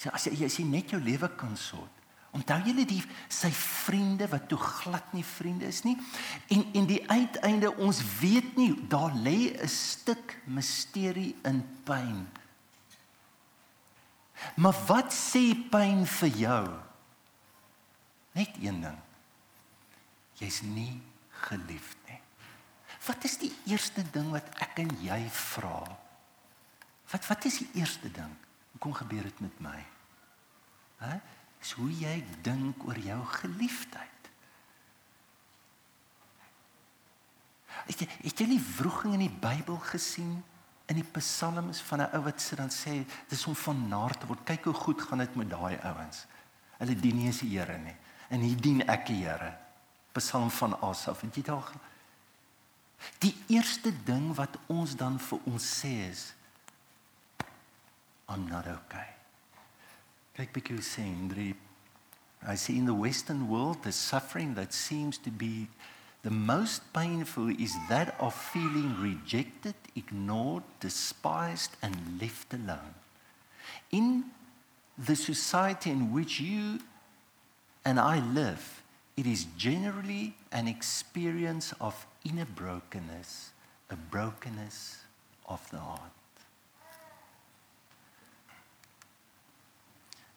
Sê 0.02 0.10
as 0.10 0.26
jy 0.26 0.46
as 0.48 0.58
jy 0.58 0.66
net 0.66 0.94
jou 0.94 1.02
lewe 1.02 1.30
kan 1.38 1.54
sorg. 1.60 2.02
Onthou 2.32 2.62
julle 2.64 2.86
die 2.88 3.02
sy 3.28 3.50
vriende 3.52 4.26
wat 4.32 4.48
toe 4.50 4.60
glad 4.60 5.10
nie 5.14 5.26
vriende 5.28 5.68
is 5.68 5.82
nie 5.84 5.98
en 6.56 6.64
en 6.80 6.86
die 6.88 7.02
uiteinde 7.12 7.74
ons 7.84 8.00
weet 8.22 8.56
nie 8.56 8.72
daar 8.88 9.12
lê 9.12 9.52
'n 9.52 9.68
stuk 9.68 10.38
misterie 10.48 11.36
in 11.44 11.60
pyn. 11.84 12.28
Maar 14.56 14.78
wat 14.88 15.12
sê 15.14 15.54
pyn 15.70 16.06
vir 16.06 16.30
jou? 16.30 16.68
Net 18.32 18.56
een 18.62 18.82
ding. 18.82 19.00
Jy's 20.40 20.62
nie 20.62 21.02
geliefd 21.30 22.01
Wat 23.06 23.24
is 23.26 23.38
die 23.42 23.52
eerste 23.66 24.04
ding 24.14 24.30
wat 24.34 24.48
ek 24.62 24.84
en 24.84 24.92
jy 25.02 25.20
vra? 25.34 25.82
Wat 27.12 27.28
wat 27.28 27.46
is 27.50 27.58
die 27.64 27.70
eerste 27.82 28.12
ding? 28.14 28.34
Hoekom 28.76 28.94
gebeur 28.94 29.26
dit 29.28 29.40
met 29.40 29.64
my? 29.64 29.80
Hæ? 31.02 31.18
Is 31.62 31.74
hoe 31.78 31.90
jy 31.94 32.16
dink 32.46 32.86
oor 32.88 32.98
jou 32.98 33.20
geliefdheid. 33.42 34.30
Het 37.90 38.04
jy 38.04 38.08
het 38.22 38.42
jy 38.42 38.48
die 38.54 38.64
wroging 38.78 39.18
in 39.18 39.26
die 39.26 39.40
Bybel 39.42 39.80
gesien 39.90 40.40
in 40.92 41.00
die 41.00 41.08
psalms 41.16 41.82
van 41.88 42.02
'n 42.02 42.10
ou 42.18 42.22
wat 42.24 42.42
sê 42.42 42.56
dan 42.56 42.70
sê 42.70 43.06
dis 43.30 43.48
om 43.48 43.56
van 43.56 43.88
naar 43.88 44.18
te 44.18 44.28
word. 44.28 44.46
Kyk 44.46 44.64
hoe 44.64 44.74
goed 44.74 45.02
gaan 45.02 45.18
dit 45.18 45.36
met 45.36 45.50
daai 45.50 45.78
ouens. 45.78 46.26
Hulle 46.78 46.96
dien 46.96 47.16
nie 47.16 47.26
eens 47.26 47.40
die 47.40 47.58
Here 47.58 47.78
nie. 47.78 47.96
En 48.30 48.40
hier 48.40 48.62
dien 48.62 48.82
ek 48.88 49.06
die 49.06 49.26
Here. 49.26 49.58
Psalm 50.12 50.50
van 50.50 50.82
Asaf. 50.82 51.22
Het 51.22 51.36
jy 51.36 51.44
daal 51.44 51.64
Die 53.20 53.36
eerste 53.48 53.94
ding 54.06 54.32
wat 54.38 54.58
ons 54.68 54.96
dan 54.96 55.20
vir 55.20 55.40
ons 55.50 55.66
sê 55.82 55.94
is 56.10 56.32
I'm 58.32 58.48
not 58.48 58.68
okay. 58.68 59.10
Kyk 60.38 60.54
bietjie 60.56 60.78
hoe 60.78 60.86
sê 60.86 61.04
Hendrie 61.04 61.56
I 62.48 62.56
see 62.56 62.78
in 62.78 62.86
the 62.86 62.94
Western 62.94 63.48
world, 63.50 63.84
the 63.84 63.92
suffering 63.92 64.56
that 64.56 64.74
seems 64.74 65.18
to 65.20 65.30
be 65.30 65.68
the 66.24 66.32
most 66.32 66.82
painful 66.94 67.50
is 67.50 67.76
that 67.90 68.16
of 68.20 68.34
feeling 68.34 68.96
rejected, 69.00 69.76
ignored, 69.96 70.64
despised, 70.80 71.72
and 71.82 71.96
left 72.20 72.54
alone. 72.54 72.96
In 73.92 74.26
the 74.98 75.16
society 75.16 75.90
in 75.90 76.12
which 76.12 76.40
you 76.40 76.80
and 77.86 78.00
I 78.00 78.20
live, 78.20 78.81
it 79.16 79.26
is 79.26 79.46
generally 79.58 80.34
an 80.52 80.68
experience 80.68 81.74
of 81.80 82.08
inner 82.24 82.46
brokenness, 82.46 83.52
a 83.90 83.96
brokenness 83.96 85.04
of 85.46 85.70
the 85.70 85.78
heart. 85.78 86.12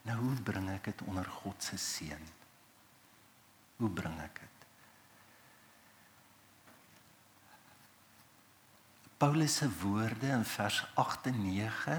Nou 0.05 0.19
hoe 0.21 0.41
bring 0.45 0.69
ek 0.69 0.91
dit 0.91 1.05
onder 1.09 1.25
God 1.25 1.63
se 1.65 1.79
seën? 1.81 2.27
Hoe 3.81 3.89
bring 3.89 4.19
ek 4.21 4.43
dit? 4.43 4.67
Paulus 9.17 9.57
se 9.63 9.71
woorde 9.81 10.29
in 10.29 10.45
vers 10.45 10.83
8 11.01 11.31
en 11.31 11.41
9 11.47 11.97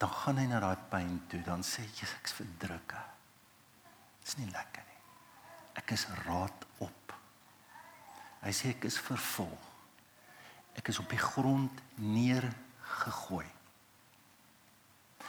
dan 0.00 0.08
gaan 0.08 0.38
hy 0.40 0.46
na 0.48 0.60
daai 0.62 0.86
pyn 0.88 1.18
toe, 1.28 1.42
dan 1.44 1.60
sê 1.66 1.84
hy 1.84 2.06
ek's 2.06 2.32
verdruk. 2.38 2.94
Dit 2.96 4.30
is 4.32 4.38
nie 4.40 4.48
lekker. 4.48 4.89
Ek 5.78 5.92
is 5.94 6.06
raad 6.24 6.66
op. 6.82 7.14
Hy 8.40 8.52
sê 8.56 8.72
ek 8.74 8.86
is 8.88 8.98
vervolg. 9.02 9.68
Ek 10.78 10.88
is 10.92 11.00
op 11.02 11.10
die 11.10 11.20
grond 11.20 11.82
neergegooi. 12.00 13.46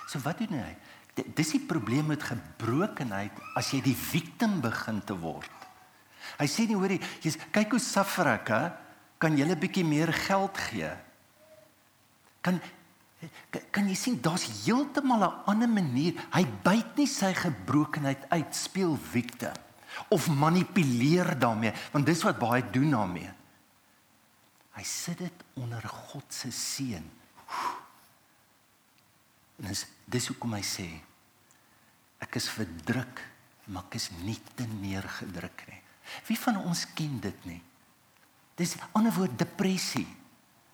So 0.07 0.21
wat 0.25 0.41
doen 0.41 0.59
hy? 0.59 0.73
Dis 1.35 1.53
die 1.55 1.63
probleem 1.67 2.07
met 2.11 2.23
gebrokenheid 2.23 3.35
as 3.59 3.71
jy 3.73 3.81
die 3.83 3.97
victim 3.97 4.59
begin 4.63 5.01
te 5.03 5.15
word. 5.19 5.49
Hy 6.39 6.47
sê 6.47 6.65
nie 6.67 6.77
hoorie, 6.79 7.01
jy's 7.23 7.37
kyk 7.51 7.75
hoe 7.75 7.81
suffer 7.83 8.29
ek, 8.31 8.51
hè? 8.53 8.69
Kan 9.21 9.37
jy 9.37 9.45
'n 9.45 9.59
bietjie 9.59 9.85
meer 9.85 10.13
geld 10.13 10.57
gee? 10.57 10.91
Kan 12.41 12.61
kan 13.69 13.85
jy 13.87 13.93
sien 13.93 14.21
daar's 14.21 14.65
heeltemal 14.65 15.21
'n 15.21 15.43
ander 15.45 15.69
manier. 15.69 16.13
Hy 16.33 16.45
byt 16.63 16.97
nie 16.97 17.05
sy 17.05 17.33
gebrokenheid 17.33 18.29
uit, 18.29 18.55
speel 18.55 18.97
victim 18.97 19.53
of 20.09 20.27
manipuleer 20.27 21.33
daarmee, 21.39 21.73
want 21.91 22.05
dis 22.05 22.23
wat 22.23 22.39
baie 22.39 22.63
doen 22.71 22.91
daarmee. 22.91 23.31
Hy 24.71 24.83
sit 24.87 25.17
dit 25.17 25.43
onder 25.59 25.83
God 25.87 26.33
se 26.33 26.51
seën. 26.51 27.09
En 29.61 29.67
dis 29.67 29.85
dis 30.11 30.27
hoekom 30.27 30.55
hy 30.57 30.63
sê 30.65 30.87
ek 32.21 32.35
is 32.37 32.49
verdruk, 32.51 33.21
maar 33.71 33.85
ek 33.87 33.97
is 33.97 34.09
nie 34.21 34.37
te 34.55 34.65
neergedruk 34.67 35.63
nie. 35.69 35.79
Wie 36.27 36.37
van 36.39 36.59
ons 36.61 36.85
ken 36.97 37.19
dit 37.23 37.45
nie? 37.47 37.61
Dis 38.55 38.75
'n 38.75 38.89
ander 38.93 39.13
woord 39.13 39.37
depressie. 39.39 40.07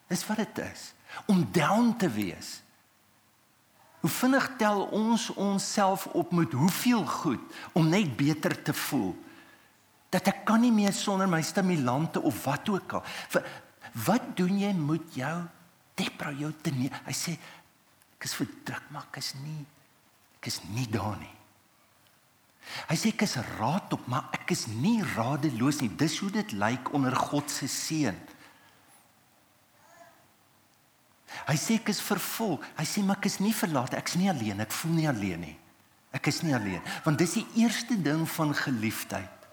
Dis 0.08 0.26
wat 0.28 0.38
dit 0.38 0.58
is 0.58 0.94
om 1.26 1.52
down 1.52 1.96
te 1.98 2.10
wees. 2.10 2.62
Hoe 4.00 4.10
vinnig 4.10 4.50
tel 4.58 4.84
ons 4.94 5.30
onsself 5.34 6.06
op 6.14 6.32
met 6.32 6.52
hoeveel 6.52 7.06
goed 7.06 7.42
om 7.74 7.88
net 7.90 8.16
beter 8.18 8.54
te 8.62 8.74
voel. 8.74 9.16
Dat 10.14 10.30
ek 10.30 10.44
kan 10.48 10.62
nie 10.62 10.72
meer 10.72 10.94
sonder 10.94 11.30
my 11.30 11.42
stimulante 11.42 12.22
of 12.22 12.44
wat 12.46 12.70
ook 12.70 13.00
al. 13.00 13.08
Wat 14.06 14.36
doen 14.38 14.60
jy 14.60 14.74
met 14.78 15.18
jou 15.18 15.38
depra 15.98 16.32
jou 16.38 16.52
te 16.62 16.72
nie? 16.76 16.92
Hy 17.08 17.16
sê 17.16 17.34
ek 18.18 18.30
is 18.30 18.38
verdruk 18.38 18.94
maar 18.94 19.10
ek 19.10 19.20
is 19.24 19.34
nie 19.42 19.66
ek 20.38 20.52
is 20.52 20.62
nie 20.70 20.86
daar 20.94 21.18
nie. 21.18 21.34
Hy 22.88 22.96
sê 23.00 23.12
ek 23.14 23.24
is 23.26 23.38
raadop 23.58 24.06
maar 24.12 24.30
ek 24.38 24.54
is 24.54 24.68
nie 24.70 25.00
radeloos 25.16 25.82
nie. 25.82 25.90
Dis 25.90 26.20
hoe 26.22 26.30
dit 26.32 26.54
lyk 26.54 26.94
onder 26.96 27.16
God 27.16 27.50
se 27.52 27.68
seën. 27.72 28.18
Hy 31.46 31.56
sê 31.60 31.78
ek 31.78 31.92
is 31.94 32.02
vervolg. 32.02 32.64
Hy 32.78 32.86
sê 32.88 33.04
maar 33.06 33.20
ek 33.20 33.30
is 33.30 33.40
nie 33.44 33.54
verlaat, 33.56 33.96
ek's 33.98 34.18
nie 34.20 34.30
alleen, 34.32 34.64
ek 34.64 34.74
voel 34.74 34.96
nie 34.98 35.08
alleen 35.10 35.44
nie. 35.46 35.56
Ek 36.16 36.30
is 36.32 36.42
nie 36.42 36.56
alleen, 36.56 36.82
want 37.06 37.20
dis 37.20 37.36
die 37.38 37.46
eerste 37.62 37.98
ding 38.02 38.24
van 38.38 38.54
geliefdheid. 38.56 39.48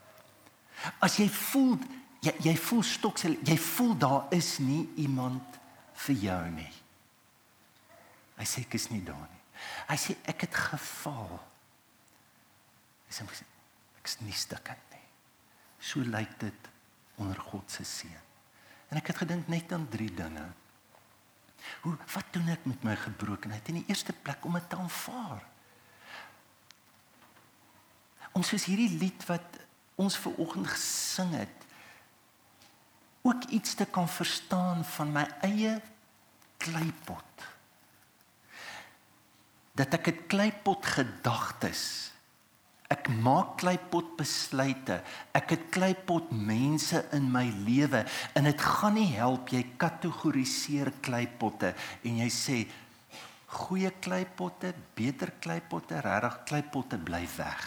As 1.02 1.18
jy 1.20 1.28
voel 1.28 1.76
jy 2.24 2.32
jy 2.46 2.54
voel 2.56 2.82
stoksel, 2.88 3.36
jy 3.44 3.56
voel 3.60 3.92
daar 4.00 4.32
is 4.32 4.56
nie 4.64 4.86
iemand 5.02 5.58
vir 6.06 6.20
jou 6.22 6.40
nie. 6.54 6.72
Hy 8.38 8.46
sê 8.48 8.64
ek 8.64 8.78
is 8.78 8.88
nie 8.90 9.02
daar 9.04 9.26
nie. 9.28 9.42
Hy 9.90 9.98
sê 10.00 10.16
ek 10.30 10.46
het 10.46 10.56
geval. 10.70 11.36
Hy 13.08 13.14
sê 13.14 13.26
ek 13.28 14.08
is 14.08 14.18
nie 14.24 14.34
stukkend 14.34 14.94
nie. 14.94 15.04
So 15.84 16.00
lyk 16.00 16.32
dit 16.40 16.70
onder 17.20 17.38
God 17.50 17.70
se 17.70 17.84
seën. 17.86 18.22
En 18.90 19.00
ek 19.00 19.12
het 19.12 19.22
gedink 19.22 19.48
net 19.52 19.72
aan 19.72 19.86
drie 19.90 20.10
dinge. 20.12 20.48
Hoe 21.80 21.96
wat 22.12 22.30
doen 22.30 22.48
ek 22.48 22.64
met 22.64 22.82
my 22.84 22.96
gebrokenheid? 22.96 23.68
In 23.68 23.80
die 23.82 23.88
eerste 23.88 24.12
plek 24.12 24.44
om 24.44 24.52
dit 24.52 24.68
te 24.68 24.76
aanvaar. 24.76 25.42
Om 28.32 28.42
soos 28.42 28.64
hierdie 28.64 28.98
lied 28.98 29.26
wat 29.26 29.60
ons 29.94 30.16
ver 30.18 30.34
oggend 30.42 30.66
gesing 30.66 31.34
het 31.38 31.62
ook 33.24 33.44
iets 33.44 33.74
te 33.74 33.86
kan 33.88 34.08
verstaan 34.08 34.84
van 34.84 35.12
my 35.12 35.24
eie 35.40 35.78
kleipot. 36.60 37.44
Dat 39.72 39.94
ek 39.94 40.08
'n 40.08 40.26
kleipot 40.26 40.86
gedagtes 40.86 42.13
Ek 42.92 43.08
maak 43.08 43.56
kleipot 43.62 44.12
besluite. 44.18 44.98
Ek 45.32 45.54
het 45.54 45.68
kleipot 45.72 46.28
mense 46.36 47.00
in 47.16 47.30
my 47.32 47.46
lewe 47.64 48.04
en 48.36 48.48
dit 48.48 48.60
gaan 48.60 48.98
nie 48.98 49.08
help 49.14 49.52
jy 49.54 49.62
kategoriseer 49.80 50.92
kleipotte 51.04 51.72
en 52.04 52.20
jy 52.20 52.28
sê 52.32 52.58
goeie 53.54 53.90
kleipotte, 54.04 54.74
beter 54.98 55.32
kleipotte, 55.40 56.00
regtig 56.04 56.38
kleipotte 56.50 56.98
bly 57.00 57.22
weg. 57.38 57.64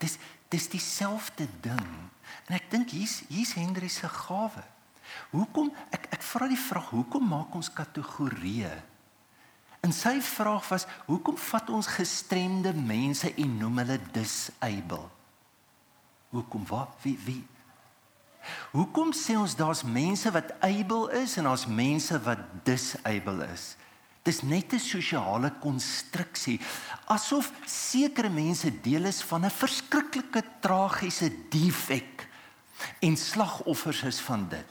Dis 0.00 0.18
dis 0.50 0.66
dieselfde 0.66 1.46
ding. 1.62 1.90
En 2.48 2.56
ek 2.56 2.66
dink 2.72 2.90
hier's 2.90 3.20
hier's 3.30 3.54
Henry 3.54 3.88
se 3.88 4.08
gawe. 4.10 4.64
Hoekom 5.30 5.70
ek 5.94 6.08
ek 6.16 6.24
vra 6.26 6.48
die 6.50 6.58
vraag, 6.58 6.90
hoekom 6.90 7.28
maak 7.30 7.54
ons 7.54 7.70
kategorieë? 7.70 8.72
En 9.80 9.92
sy 9.92 10.20
vraag 10.20 10.68
was: 10.68 10.86
"Hoekom 11.06 11.36
vat 11.36 11.70
ons 11.70 11.86
gestremde 11.86 12.74
mense 12.74 13.34
en 13.34 13.56
noem 13.56 13.78
hulle 13.78 14.00
disable?" 14.12 15.08
Hoekom 16.30 16.66
wat 16.66 16.94
wie 17.02 17.18
wie 17.24 17.44
Hoekom 18.70 19.12
sê 19.16 19.36
ons 19.38 19.56
daar's 19.58 19.82
mense 19.84 20.30
wat 20.32 20.54
able 20.64 21.10
is 21.20 21.36
en 21.40 21.48
daar's 21.50 21.66
mense 21.66 22.16
wat 22.24 22.42
disable 22.66 23.46
is? 23.52 23.74
Dis 24.22 24.42
net 24.42 24.72
'n 24.74 24.78
sosiale 24.78 25.50
konstruksie 25.60 26.60
asof 27.06 27.52
sekere 27.66 28.28
mense 28.28 28.70
deel 28.82 29.04
is 29.04 29.22
van 29.22 29.44
'n 29.44 29.50
verskriklike 29.50 30.42
tragiese 30.60 31.30
defek 31.50 32.28
en 33.00 33.16
slagoffers 33.16 34.02
is 34.02 34.20
van 34.20 34.48
dit. 34.48 34.66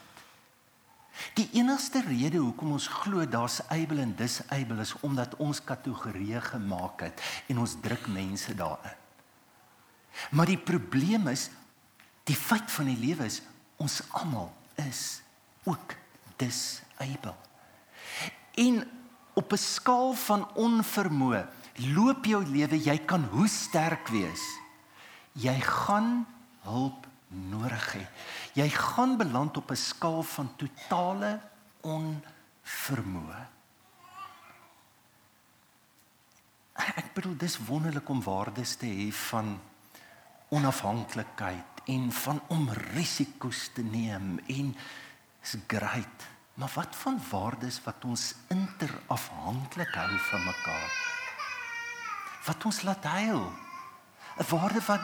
Die 1.33 1.49
enigste 1.59 2.01
rede 2.01 2.37
hoekom 2.37 2.71
ons 2.77 2.87
glo 2.87 3.25
daar's 3.27 3.59
able 3.67 4.01
en 4.01 4.15
disable 4.15 4.81
is 4.81 4.95
omdat 5.01 5.35
ons 5.35 5.63
kategorieë 5.63 6.41
gemaak 6.51 7.01
het 7.07 7.23
en 7.47 7.59
ons 7.63 7.75
druk 7.81 8.07
mense 8.07 8.55
daarin. 8.55 8.97
Maar 10.31 10.45
die 10.51 10.59
probleem 10.59 11.27
is 11.31 11.49
die 12.27 12.37
feit 12.37 12.71
van 12.71 12.89
die 12.91 12.99
lewe 12.99 13.25
is 13.25 13.41
ons 13.79 14.01
almal 14.19 14.51
is 14.87 15.21
ook 15.63 15.95
disable. 16.39 17.35
En 18.55 18.83
op 19.33 19.51
'n 19.53 19.57
skaal 19.57 20.13
van 20.13 20.47
onvermoë 20.55 21.47
loop 21.95 22.25
jou 22.25 22.45
lewe, 22.45 22.77
jy 22.83 22.97
kan 23.05 23.23
hoe 23.23 23.47
sterk 23.47 24.07
wees. 24.07 24.43
Jy 25.31 25.59
gaan 25.59 26.27
hulp 26.61 27.07
nodig 27.29 27.93
hê. 27.93 28.05
Jy 28.53 28.69
gaan 28.69 29.17
beland 29.17 29.57
op 29.57 29.71
'n 29.71 29.75
skaal 29.75 30.23
van 30.23 30.55
totale 30.55 31.39
onvermoë. 31.81 33.47
Ek 36.95 37.13
bedoel 37.13 37.37
dis 37.37 37.57
wonderlik 37.57 38.09
om 38.09 38.23
waardes 38.23 38.75
te 38.75 38.85
hê 38.85 39.11
van 39.13 39.59
onafhanklikheid 40.49 41.81
en 41.85 42.11
van 42.11 42.41
om 42.47 42.69
risiko's 42.69 43.69
te 43.73 43.81
neem 43.81 44.39
en 44.47 44.75
is 45.41 45.55
great. 45.67 46.27
Maar 46.53 46.71
wat 46.73 46.95
van 46.95 47.21
waardes 47.29 47.81
wat 47.83 48.05
ons 48.05 48.35
interafhanklik 48.47 49.93
hou 49.95 50.17
van 50.17 50.43
mekaar? 50.43 50.91
Wat 52.45 52.65
ons 52.65 52.81
laat 52.81 53.03
huil? 53.03 53.51
'n 54.39 54.45
Waarde 54.49 54.81
wat 54.85 55.01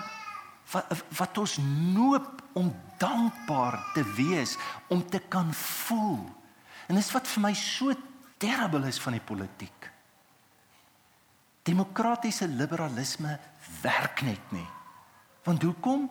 wat 0.72 1.04
wat 1.18 1.38
ons 1.38 1.58
noop 1.94 2.42
om 2.58 2.72
dankbaar 2.98 3.80
te 3.94 4.04
wees, 4.16 4.56
om 4.88 5.04
te 5.10 5.20
kan 5.20 5.54
voel. 5.54 6.24
En 6.88 6.96
dis 6.96 7.12
wat 7.12 7.28
vir 7.28 7.44
my 7.44 7.54
so 7.58 7.94
terrible 8.42 8.88
is 8.88 9.00
van 9.02 9.18
die 9.18 9.24
politiek. 9.24 9.90
Demokratiese 11.66 12.48
liberalisme 12.48 13.38
werk 13.82 14.22
net 14.26 14.54
nie. 14.54 14.68
Want 15.46 15.66
hoekom? 15.66 16.06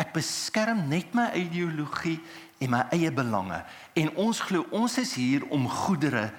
Ek 0.00 0.14
beskerm 0.16 0.86
net 0.90 1.12
my 1.14 1.28
ideologie 1.38 2.16
en 2.62 2.72
my 2.72 2.80
eie 2.94 3.10
belange 3.14 3.60
en 3.98 4.12
ons 4.18 4.40
glo 4.48 4.64
ons 4.74 4.94
is 4.98 5.12
hier 5.18 5.44
om 5.52 5.68
goedere 5.68 6.30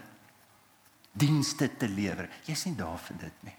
dienste 1.14 1.70
te 1.78 1.88
lewer. 1.88 2.28
Jy's 2.48 2.66
nie 2.68 2.76
daar 2.80 2.98
vir 3.06 3.20
dit 3.28 3.46
nie. 3.48 3.58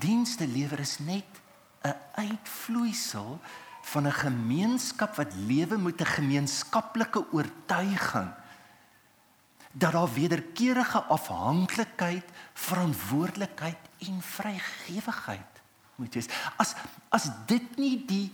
Dienste 0.00 0.46
lewer 0.48 0.80
is 0.84 0.98
net 1.04 1.42
'n 1.84 1.96
uitvloeisel 2.14 3.40
van 3.82 4.06
'n 4.06 4.12
gemeenskap 4.12 5.16
wat 5.16 5.34
lewe 5.34 5.78
met 5.78 6.00
'n 6.00 6.14
gemeenskaplike 6.18 7.32
oortuiging 7.32 8.30
dat 9.76 9.92
daar 9.92 10.12
wederkerige 10.12 11.02
afhanklikheid, 11.02 12.24
verantwoordelikheid 12.52 13.78
en 13.98 14.22
vrygewigheid 14.22 15.54
moet 15.94 16.14
wees. 16.14 16.28
As 16.56 16.74
as 17.08 17.28
dit 17.46 17.76
nie 17.76 18.04
die 18.06 18.32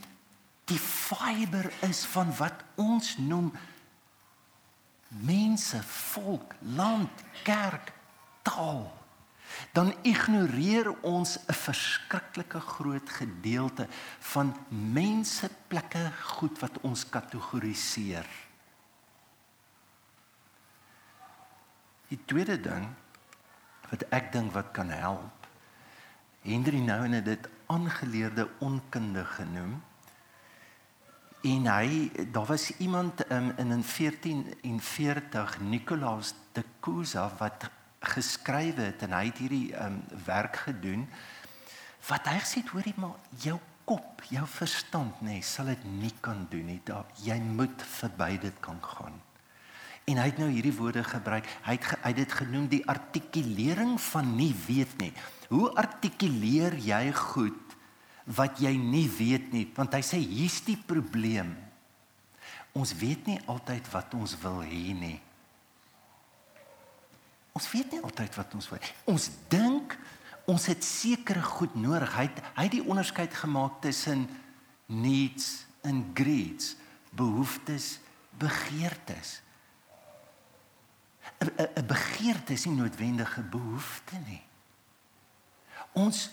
die 0.64 0.78
fiber 0.78 1.72
is 1.80 2.04
van 2.04 2.36
wat 2.36 2.62
ons 2.74 3.16
noem 3.18 3.52
mense, 5.08 5.82
volk, 5.82 6.54
land, 6.58 7.10
kerk, 7.42 7.92
taal, 8.42 8.99
dan 9.72 9.94
ignoreer 10.02 10.90
ons 11.00 11.38
'n 11.46 11.52
verskriklike 11.52 12.60
groot 12.60 13.10
gedeelte 13.10 13.86
van 14.18 14.56
mense 14.68 15.50
plekke 15.68 16.12
goed 16.22 16.58
wat 16.58 16.80
ons 16.80 17.08
kategoriseer. 17.08 18.26
Die 22.08 22.20
tweede 22.24 22.60
ding 22.60 22.88
wat 23.90 24.02
ek 24.10 24.32
dink 24.32 24.52
wat 24.52 24.70
kan 24.72 24.90
help. 24.90 25.46
Henry 26.42 26.78
Nouwen 26.78 27.12
het 27.12 27.24
dit 27.24 27.48
aangeleerde 27.66 28.48
onkunde 28.58 29.24
genoem. 29.24 29.82
En 31.40 31.66
hy 31.72 32.10
daar 32.32 32.46
was 32.46 32.70
iemand 32.76 33.30
um, 33.32 33.52
in 33.56 33.70
in 33.70 33.84
1440 33.96 35.60
Nicolaas 35.60 36.34
de 36.52 36.64
Cusa 36.80 37.30
wat 37.38 37.70
geskryf 38.00 38.78
het 38.80 39.02
en 39.04 39.12
hy 39.12 39.26
het 39.28 39.42
hierdie 39.42 39.66
um, 39.76 40.00
werk 40.24 40.62
gedoen 40.66 41.04
wat 42.08 42.30
hy 42.30 42.38
gesê 42.40 42.62
het 42.62 42.72
hoorie 42.72 42.96
maar 42.96 43.18
jou 43.42 43.58
kop, 43.90 44.22
jou 44.30 44.44
verstand 44.46 45.18
nê, 45.20 45.40
nee, 45.40 45.44
sal 45.44 45.72
dit 45.72 45.82
nie 45.98 46.12
kan 46.22 46.44
doen 46.50 46.68
nie. 46.70 46.78
Daar 46.86 47.08
jy 47.24 47.36
moet 47.42 47.82
verby 47.98 48.36
dit 48.40 48.60
kan 48.62 48.78
gaan. 48.84 49.16
En 50.08 50.18
hy 50.18 50.26
het 50.30 50.38
nou 50.40 50.48
hierdie 50.50 50.74
woorde 50.74 51.02
gebruik. 51.06 51.48
Hy 51.66 51.76
het 51.76 51.88
hy 51.90 52.12
het 52.12 52.20
dit 52.22 52.36
genoem 52.40 52.68
die 52.70 52.84
artikulering 52.88 53.96
van 54.10 54.30
nie 54.38 54.52
weet 54.66 54.94
nie. 55.02 55.10
Hoe 55.50 55.68
artikuleer 55.78 56.78
jy 56.82 57.02
goed 57.14 57.76
wat 58.30 58.62
jy 58.62 58.72
nie 58.78 59.06
weet 59.10 59.50
nie? 59.54 59.66
Want 59.76 59.94
hy 59.98 60.02
sê 60.06 60.20
hier's 60.22 60.60
die 60.66 60.78
probleem. 60.78 61.52
Ons 62.78 62.94
weet 62.98 63.26
nie 63.26 63.40
altyd 63.50 63.90
wat 63.92 64.14
ons 64.18 64.36
wil 64.42 64.62
hê 64.62 64.94
nie. 64.94 65.18
Ons 67.52 67.70
weet 67.72 67.92
nie 67.92 68.02
altyd 68.02 68.34
wat 68.38 68.54
ons 68.54 68.68
wil. 68.70 68.90
Ons 69.10 69.28
dink 69.52 69.96
ons 70.50 70.66
het 70.66 70.84
sekere 70.84 71.42
goed 71.42 71.74
nodig. 71.78 72.10
Hy 72.16 72.26
het, 72.26 72.40
hy 72.56 72.66
het 72.66 72.74
die 72.74 72.86
onderskeid 72.86 73.34
gemaak 73.34 73.80
tussen 73.84 74.26
needs 74.90 75.66
en 75.86 76.02
greeds, 76.14 76.74
behoeftes, 77.14 78.00
begeertes. 78.38 79.40
'n 81.40 81.86
begeerte 81.86 82.52
is 82.52 82.64
nie 82.66 82.74
noodwendige 82.76 83.42
behoefte 83.42 84.16
nie. 84.26 84.42
Ons 85.92 86.30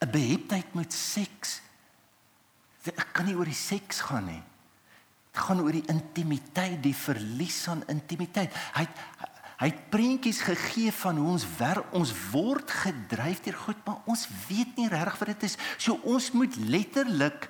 'n 0.00 0.10
beheptheid 0.10 0.74
met 0.74 0.92
seks 0.92 1.60
dit 2.84 3.04
kan 3.16 3.28
nie 3.28 3.36
oor 3.36 3.48
die 3.48 3.56
seks 3.56 4.02
gaan 4.08 4.28
nie. 4.28 4.42
Dit 5.32 5.42
gaan 5.46 5.62
oor 5.64 5.74
die 5.74 5.86
intimiteit, 5.90 6.82
die 6.84 6.94
verlies 6.96 7.62
aan 7.72 7.82
intimiteit. 7.90 8.54
Hy 8.76 8.84
het, 8.84 9.30
hy 9.64 9.70
het 9.72 9.84
prentjies 9.88 10.42
gegee 10.44 10.92
van 10.92 11.16
hoe 11.16 11.30
ons 11.38 11.44
wer 11.56 11.80
ons 11.96 12.10
word 12.34 12.68
gedryf 12.84 13.40
deur 13.46 13.56
goed, 13.56 13.78
maar 13.86 14.02
ons 14.04 14.26
weet 14.48 14.76
nie 14.76 14.90
regtig 14.92 15.20
wat 15.22 15.30
dit 15.32 15.46
is. 15.48 15.56
So 15.80 15.96
ons 16.04 16.32
moet 16.36 16.58
letterlik 16.60 17.48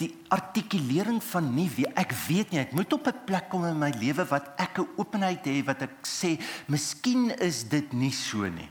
die 0.00 0.10
artikulering 0.32 1.22
van 1.24 1.50
nie 1.56 1.68
wie 1.72 1.86
ek 1.96 2.12
weet 2.26 2.52
nie 2.52 2.60
ek 2.60 2.72
moet 2.76 2.92
op 2.92 3.08
'n 3.08 3.24
plek 3.28 3.48
kom 3.48 3.64
in 3.64 3.78
my 3.80 3.90
lewe 3.96 4.24
wat 4.28 4.52
ek 4.60 4.80
'n 4.80 4.88
openheid 4.96 5.44
het 5.44 5.66
wat 5.66 5.82
ek 5.82 6.04
sê 6.04 6.36
miskien 6.68 7.30
is 7.40 7.64
dit 7.64 7.92
nie 7.92 8.12
so 8.12 8.44
nie 8.48 8.68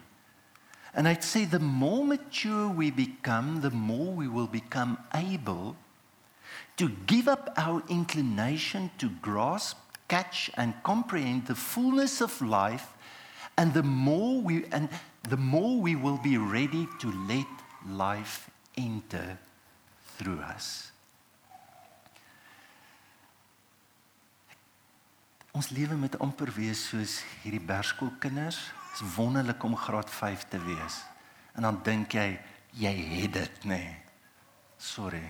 and 0.94 1.08
i'd 1.08 1.24
say 1.24 1.46
the 1.46 1.60
more 1.60 2.06
mature 2.06 2.70
we 2.70 2.92
become 2.92 3.62
the 3.62 3.74
more 3.74 4.14
we 4.14 4.28
will 4.28 4.48
become 4.48 4.98
able 5.14 5.76
to 6.76 6.90
give 7.08 7.28
up 7.28 7.50
our 7.58 7.82
inclination 7.88 8.92
to 8.98 9.10
grasp 9.22 9.78
catch 10.08 10.52
and 10.58 10.74
comprehend 10.84 11.46
the 11.46 11.56
fullness 11.56 12.22
of 12.22 12.42
life 12.42 12.94
and 13.58 13.74
the 13.74 13.84
more 13.84 14.42
we 14.42 14.66
and 14.72 14.90
the 15.30 15.38
more 15.38 15.80
we 15.82 15.96
will 15.96 16.20
be 16.24 16.38
ready 16.38 16.88
to 17.00 17.12
let 17.28 17.48
life 17.88 18.50
enter 18.78 19.38
through 20.18 20.40
us 20.40 20.92
Ons 25.56 25.70
lewe 25.72 25.96
met 25.96 26.18
amper 26.20 26.50
wees 26.52 26.82
soos 26.90 27.22
hierdie 27.46 27.64
berskoolkinders. 27.64 28.58
Dit 28.60 28.98
is 29.00 29.14
wonderlik 29.16 29.64
om 29.64 29.78
graad 29.80 30.10
5 30.12 30.44
te 30.52 30.60
wees. 30.60 30.98
En 31.56 31.64
dan 31.64 31.78
dink 31.84 32.12
jy 32.12 32.26
jy 32.76 32.92
het 33.22 33.34
dit, 33.38 33.64
nê. 33.64 33.78
Nee. 33.80 33.94
Sorry. 34.76 35.24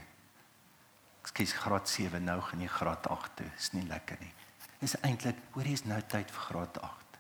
Ek 1.22 1.30
skies 1.30 1.54
graad 1.54 1.90
7 1.90 2.24
nou 2.26 2.40
gaan 2.42 2.64
jy 2.66 2.72
graad 2.74 3.06
8 3.06 3.36
toe. 3.38 3.52
Is 3.54 3.70
nie 3.78 3.86
lekker 3.86 4.18
nie. 4.24 4.32
Dis 4.80 4.98
eintlik, 5.02 5.38
hoor 5.56 5.66
is 5.66 5.84
nou 5.88 6.02
tyd 6.12 6.32
vir 6.32 6.48
graad 6.50 6.80
8. 6.82 7.20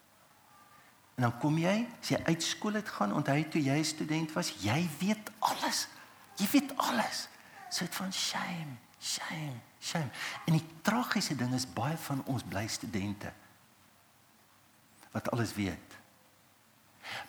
En 1.16 1.28
dan 1.28 1.38
kom 1.40 1.58
jy, 1.58 1.76
as 2.02 2.12
jy 2.12 2.20
uit 2.28 2.44
skool 2.44 2.76
het 2.76 2.90
gaan, 2.92 3.14
onthou 3.16 3.38
toe 3.50 3.62
jy 3.64 3.78
student 3.88 4.34
was, 4.36 4.52
jy 4.60 4.82
weet 5.00 5.32
alles. 5.40 5.86
Jy 6.36 6.48
weet 6.52 6.74
alles. 6.78 7.28
So 7.70 7.88
dit 7.88 7.96
van 7.96 8.12
shame, 8.14 8.76
shame. 9.00 9.62
Shame. 9.80 10.10
En 10.46 10.58
die 10.58 10.66
tragiese 10.82 11.36
ding 11.38 11.54
is 11.56 11.68
baie 11.70 11.98
van 12.08 12.24
ons 12.32 12.44
bly 12.44 12.66
studente 12.72 13.32
wat 15.16 15.30
alles 15.32 15.54
weet. 15.56 16.00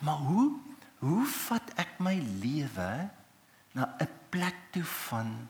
Maar 0.02 0.24
hoe 0.26 0.48
hoe 1.04 1.26
vat 1.28 1.74
ek 1.78 1.98
my 2.00 2.14
lewe 2.40 2.90
na 3.76 3.84
'n 4.00 4.08
plek 4.32 4.56
toe 4.72 4.84
van 4.84 5.48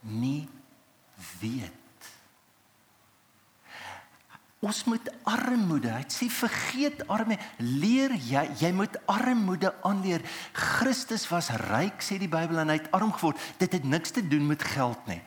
nie 0.00 0.48
weet? 1.40 1.83
Ons 4.64 4.84
moet 4.88 5.08
armoede, 5.28 5.90
hy 5.92 6.04
sê 6.08 6.30
vergeet 6.32 7.02
armoede, 7.12 7.42
leer 7.60 8.14
jy 8.16 8.44
jy 8.62 8.70
moet 8.72 8.96
armoede 9.10 9.74
aanleer. 9.84 10.24
Christus 10.56 11.26
was 11.28 11.50
ryk 11.66 12.00
sê 12.04 12.16
die 12.22 12.30
Bybel 12.32 12.62
en 12.62 12.72
hy 12.72 12.78
het 12.78 12.88
arm 12.96 13.12
geword. 13.12 13.40
Dit 13.60 13.76
het 13.76 13.84
niks 13.84 14.14
te 14.16 14.24
doen 14.24 14.46
met 14.48 14.64
geld 14.64 15.10
nie. 15.10 15.20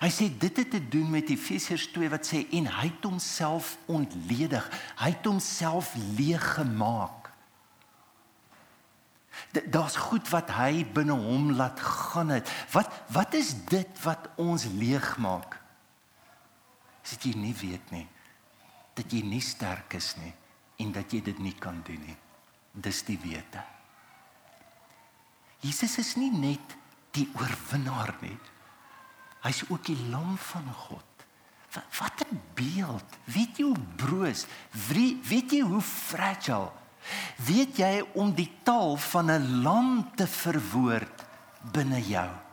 Hy 0.00 0.10
sê 0.14 0.26
dit 0.30 0.58
het 0.62 0.70
te 0.74 0.82
doen 0.90 1.06
met 1.10 1.30
Efesiërs 1.30 1.88
2 1.94 2.10
wat 2.10 2.26
sê 2.26 2.44
en 2.58 2.66
hy 2.80 2.90
het 2.90 3.06
homself 3.06 3.76
ontledig. 3.90 4.66
Hy 5.02 5.14
het 5.14 5.26
homself 5.26 5.94
leeg 6.18 6.42
gemaak. 6.58 7.30
Daar's 9.70 9.96
goed 10.10 10.26
wat 10.30 10.50
hy 10.58 10.84
binne 10.94 11.14
hom 11.14 11.52
laat 11.58 11.78
gaan 11.82 12.34
het. 12.34 12.50
Wat 12.74 12.90
wat 13.14 13.34
is 13.38 13.54
dit 13.70 14.02
wat 14.02 14.30
ons 14.38 14.66
leeg 14.78 15.12
maak? 15.22 15.60
Is 17.06 17.14
dit 17.18 17.30
jy 17.30 17.38
nie 17.38 17.58
weet 17.62 17.94
nie 17.94 18.08
dat 18.94 19.12
jy 19.12 19.22
nie 19.22 19.40
sterk 19.40 19.94
is 19.94 20.14
nie 20.16 20.32
en 20.80 20.92
dat 20.92 21.12
jy 21.12 21.20
dit 21.22 21.38
nie 21.38 21.54
kan 21.54 21.82
doen 21.84 22.00
nie. 22.06 22.16
Dis 22.72 23.02
die 23.02 23.18
wete. 23.20 23.62
Jesus 25.60 25.98
is 26.00 26.14
nie 26.16 26.30
net 26.32 26.76
die 27.12 27.26
oorwinnaar 27.36 28.14
nie. 28.22 28.36
Hy's 29.44 29.62
ook 29.68 29.84
die 29.84 29.98
lam 30.12 30.36
van 30.38 30.68
God. 30.86 31.06
Wat 31.70 32.24
'n 32.26 32.40
beeld. 32.54 33.08
Weet 33.24 33.56
jy 33.56 33.64
hoe 33.64 33.80
broos? 33.96 34.46
Weet 34.88 35.52
jy 35.52 35.60
hoe 35.60 35.80
fragile? 35.80 36.72
Weet 37.36 37.76
jy 37.76 38.04
om 38.14 38.34
die 38.34 38.50
taal 38.62 38.96
van 38.96 39.30
'n 39.30 39.62
lam 39.62 40.10
te 40.14 40.26
verwoord 40.26 41.24
binne 41.72 42.00
jou? 42.00 42.49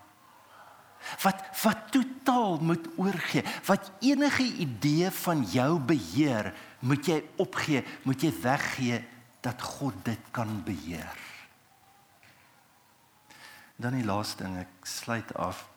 Wat 1.24 1.44
wat 1.64 1.92
totaal 1.92 2.60
moet 2.62 2.88
oorgee. 2.96 3.44
Wat 3.66 3.92
enige 4.00 4.44
idee 4.44 5.12
van 5.12 5.44
jou 5.44 5.80
beheer, 5.80 6.54
moet 6.80 7.06
jy 7.06 7.22
opgee, 7.36 7.84
moet 8.04 8.22
jy 8.22 8.34
weggee 8.42 9.02
dat 9.42 9.62
God 9.62 9.98
dit 10.06 10.30
kan 10.32 10.62
beheer. 10.66 11.26
Dan 13.78 13.94
die 14.00 14.06
laaste 14.06 14.44
ding, 14.44 14.58
ek 14.66 14.88
sluit 14.90 15.34
af. 15.38 15.68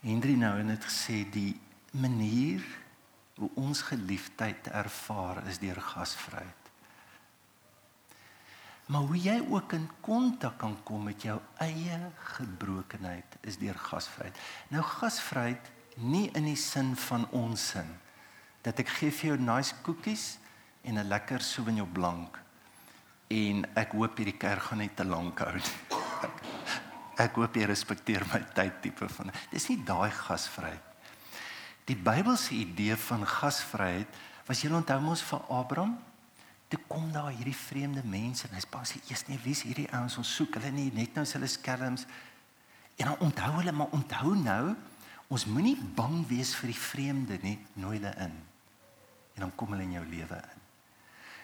Hendrie 0.00 0.38
nou 0.40 0.54
het 0.64 0.86
gesê 0.88 1.22
die 1.28 1.52
manier 1.92 2.64
hoe 3.40 3.50
ons 3.60 3.82
geliefdheid 3.82 4.68
ervaar 4.72 5.42
is 5.48 5.60
deur 5.60 5.80
gasvryheid. 5.80 6.59
Maar 8.90 9.06
hoe 9.06 9.18
jy 9.22 9.36
ook 9.46 9.72
in 9.72 9.86
kontak 10.02 10.56
kan 10.58 10.74
kom 10.82 11.04
met 11.06 11.22
jou 11.22 11.36
eie 11.62 11.98
gebrokenheid 12.34 13.36
is 13.46 13.58
deur 13.60 13.78
gasvryheid. 13.78 14.38
Nou 14.74 14.82
gasvryheid 14.82 15.70
nie 16.02 16.26
in 16.34 16.48
die 16.48 16.58
sin 16.58 16.96
van 16.98 17.28
ons 17.30 17.68
sin 17.70 17.92
dat 18.64 18.82
ek 18.82 18.90
gee 18.98 19.14
vir 19.14 19.30
jou 19.30 19.36
nice 19.40 19.76
koekies 19.86 20.24
en 20.82 20.98
'n 20.98 21.06
lekker 21.06 21.40
souvenir 21.40 21.86
blank 21.86 22.40
en 23.30 23.64
ek 23.78 23.94
hoop 23.94 24.18
hierdie 24.18 24.36
kerk 24.36 24.62
gaan 24.62 24.78
net 24.78 24.96
te 24.96 25.04
lank 25.04 25.38
hou. 25.38 25.54
Ek, 26.26 26.42
ek 27.30 27.34
hoop 27.34 27.54
jy 27.56 27.64
respekteer 27.70 28.26
my 28.32 28.42
tyd 28.54 28.82
tipe 28.82 29.08
van. 29.08 29.30
Dis 29.52 29.68
nie 29.68 29.78
daai 29.84 30.10
gasvryheid. 30.10 30.82
Die 31.86 31.96
Bybelse 31.96 32.54
idee 32.54 32.96
van 32.96 33.26
gasvryheid 33.26 34.08
was 34.46 34.62
jy 34.62 34.70
onthou 34.74 35.00
mos 35.00 35.22
vir 35.22 35.40
Abraham 35.48 35.98
toe 36.70 36.78
kom 36.86 37.08
daar 37.12 37.32
hierdie 37.34 37.56
vreemde 37.56 38.02
mense 38.06 38.46
en 38.46 38.54
hy's 38.54 38.68
pas 38.70 38.92
eers 39.08 39.24
nie 39.26 39.38
wie 39.42 39.54
is 39.56 39.64
hierdie 39.66 39.88
ouens? 39.90 40.18
Ons 40.22 40.30
soek 40.38 40.54
hulle 40.58 40.70
nie 40.74 40.90
net 40.94 41.16
nou 41.18 41.24
hulle 41.26 41.50
skelms 41.50 42.06
en 43.00 43.10
dan 43.10 43.26
onthou 43.26 43.50
hulle 43.58 43.74
maar 43.74 43.96
onthou 43.96 44.36
nou 44.38 44.76
ons 45.30 45.46
moenie 45.50 45.76
bang 45.96 46.20
wees 46.30 46.52
vir 46.58 46.70
die 46.70 46.78
vreemde 46.78 47.38
nie 47.42 47.56
nooi 47.78 47.96
hulle 47.98 48.14
in. 48.22 48.34
En 49.34 49.46
dan 49.46 49.54
kom 49.58 49.74
hulle 49.74 49.86
in 49.86 49.96
jou 49.98 50.04
lewe 50.10 50.38
in. 50.38 50.60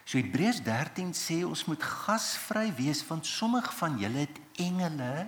So 0.07 0.21
Hebreërs 0.21 0.61
13 0.63 1.11
sê 1.19 1.41
ons 1.47 1.65
moet 1.67 1.83
gasvry 1.83 2.69
wees 2.79 3.03
want 3.09 3.27
sommige 3.27 3.75
van 3.81 3.99
julle 3.99 4.29
het 4.29 4.39
engele 4.63 5.27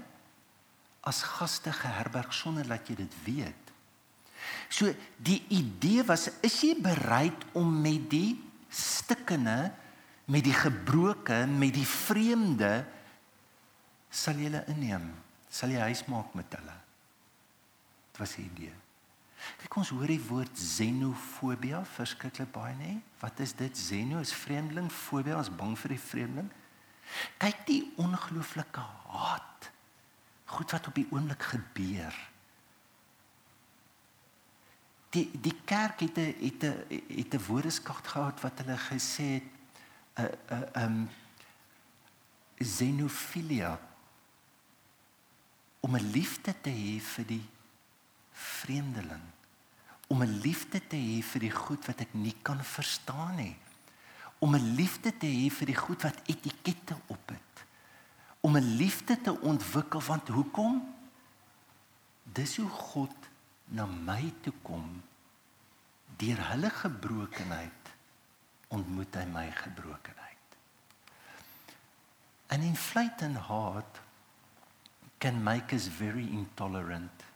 as 1.09 1.25
gaste 1.27 1.73
geherberg 1.75 2.31
sonder 2.35 2.67
dat 2.71 2.87
jy 2.87 3.01
dit 3.01 3.17
weet. 3.25 3.73
So 4.71 4.95
die 5.19 5.41
idee 5.51 6.05
was 6.07 6.29
is 6.47 6.61
jy 6.63 6.77
bereid 6.83 7.47
om 7.59 7.81
met 7.83 8.07
die 8.13 8.37
stikkende 8.71 9.73
met 10.29 10.45
die 10.45 10.57
gebroke 10.57 11.47
met 11.47 11.73
die 11.75 11.87
vreemde 11.89 12.73
sal 14.11 14.37
jy 14.37 14.51
hulle 14.51 14.65
inneem 14.69 15.09
sal 15.49 15.73
jy 15.73 15.81
huis 15.89 16.05
maak 16.13 16.35
met 16.37 16.53
hulle. 16.59 16.77
Dit 18.13 18.21
was 18.21 18.37
die 18.37 18.45
idee. 18.45 18.75
Kyk 19.63 19.77
ons 19.81 19.93
hoor 19.95 20.11
die 20.11 20.21
woord 20.29 20.55
xenofobia 20.59 21.83
verskriklik 21.95 22.51
baie 22.53 22.75
nê. 22.79 22.97
Wat 23.23 23.41
is 23.41 23.55
dit? 23.57 23.75
Xeno 23.75 24.21
is 24.23 24.35
vreemdeling, 24.35 24.91
fobia 24.93 25.39
is 25.41 25.51
bang 25.51 25.77
vir 25.79 25.95
die 25.95 26.03
vreemdeling. 26.03 26.49
Kyk 27.41 27.63
die 27.69 27.83
ongelooflike 28.03 28.85
haat. 29.15 29.71
Goed 30.53 30.75
wat 30.75 30.91
op 30.91 30.99
die 30.99 31.07
oomblik 31.15 31.47
gebeur. 31.55 32.17
Die 35.15 35.31
die 35.33 35.55
kerk 35.65 36.05
het 36.05 36.19
'n 36.19 36.35
het 36.41 36.65
'n 36.65 36.75
het 36.91 37.35
'n 37.35 37.45
woordeskat 37.49 38.07
gehad 38.07 38.41
wat 38.43 38.59
hulle 38.59 38.77
gesê 38.77 39.41
het 39.41 39.58
'n 40.19 40.25
uh, 40.25 40.57
'n 40.57 40.65
uh, 40.77 40.83
um 40.85 41.09
xenofilia 42.59 43.79
om 45.81 45.97
'n 45.97 46.11
liefde 46.11 46.55
te 46.61 46.71
hê 46.71 47.01
vir 47.01 47.27
die 47.27 47.47
vreemdeling 48.33 49.27
om 50.09 50.23
'n 50.23 50.41
liefde 50.41 50.81
te 50.87 50.97
hê 50.97 51.23
vir 51.23 51.41
die 51.41 51.55
goed 51.55 51.87
wat 51.87 52.01
ek 52.01 52.15
nie 52.15 52.35
kan 52.43 52.65
verstaan 52.65 53.37
nie 53.37 53.57
om 54.39 54.55
'n 54.55 54.75
liefde 54.75 55.11
te 55.19 55.27
hê 55.27 55.51
vir 55.51 55.67
die 55.67 55.81
goed 55.85 56.03
wat 56.03 56.19
etikette 56.27 56.97
op 57.07 57.29
het 57.29 57.65
om 58.41 58.57
'n 58.57 58.77
liefde 58.77 59.21
te 59.21 59.41
ontwikkel 59.41 60.01
want 60.01 60.29
hoekom? 60.29 60.95
Dis 62.23 62.57
hoe 62.57 62.69
God 62.69 63.17
na 63.65 63.87
my 63.87 64.33
toe 64.41 64.53
kom 64.63 65.03
deur 66.17 66.41
hulle 66.51 66.71
gebrokenheid 66.71 67.78
ontmoet 68.71 69.15
hy 69.21 69.25
my 69.37 69.47
gebrokenheid 69.63 70.59
an 72.57 72.63
inflated 72.63 73.37
heart 73.49 74.05
can 75.19 75.43
make 75.45 75.75
us 75.75 75.89
very 75.89 76.27
intolerant 76.41 77.29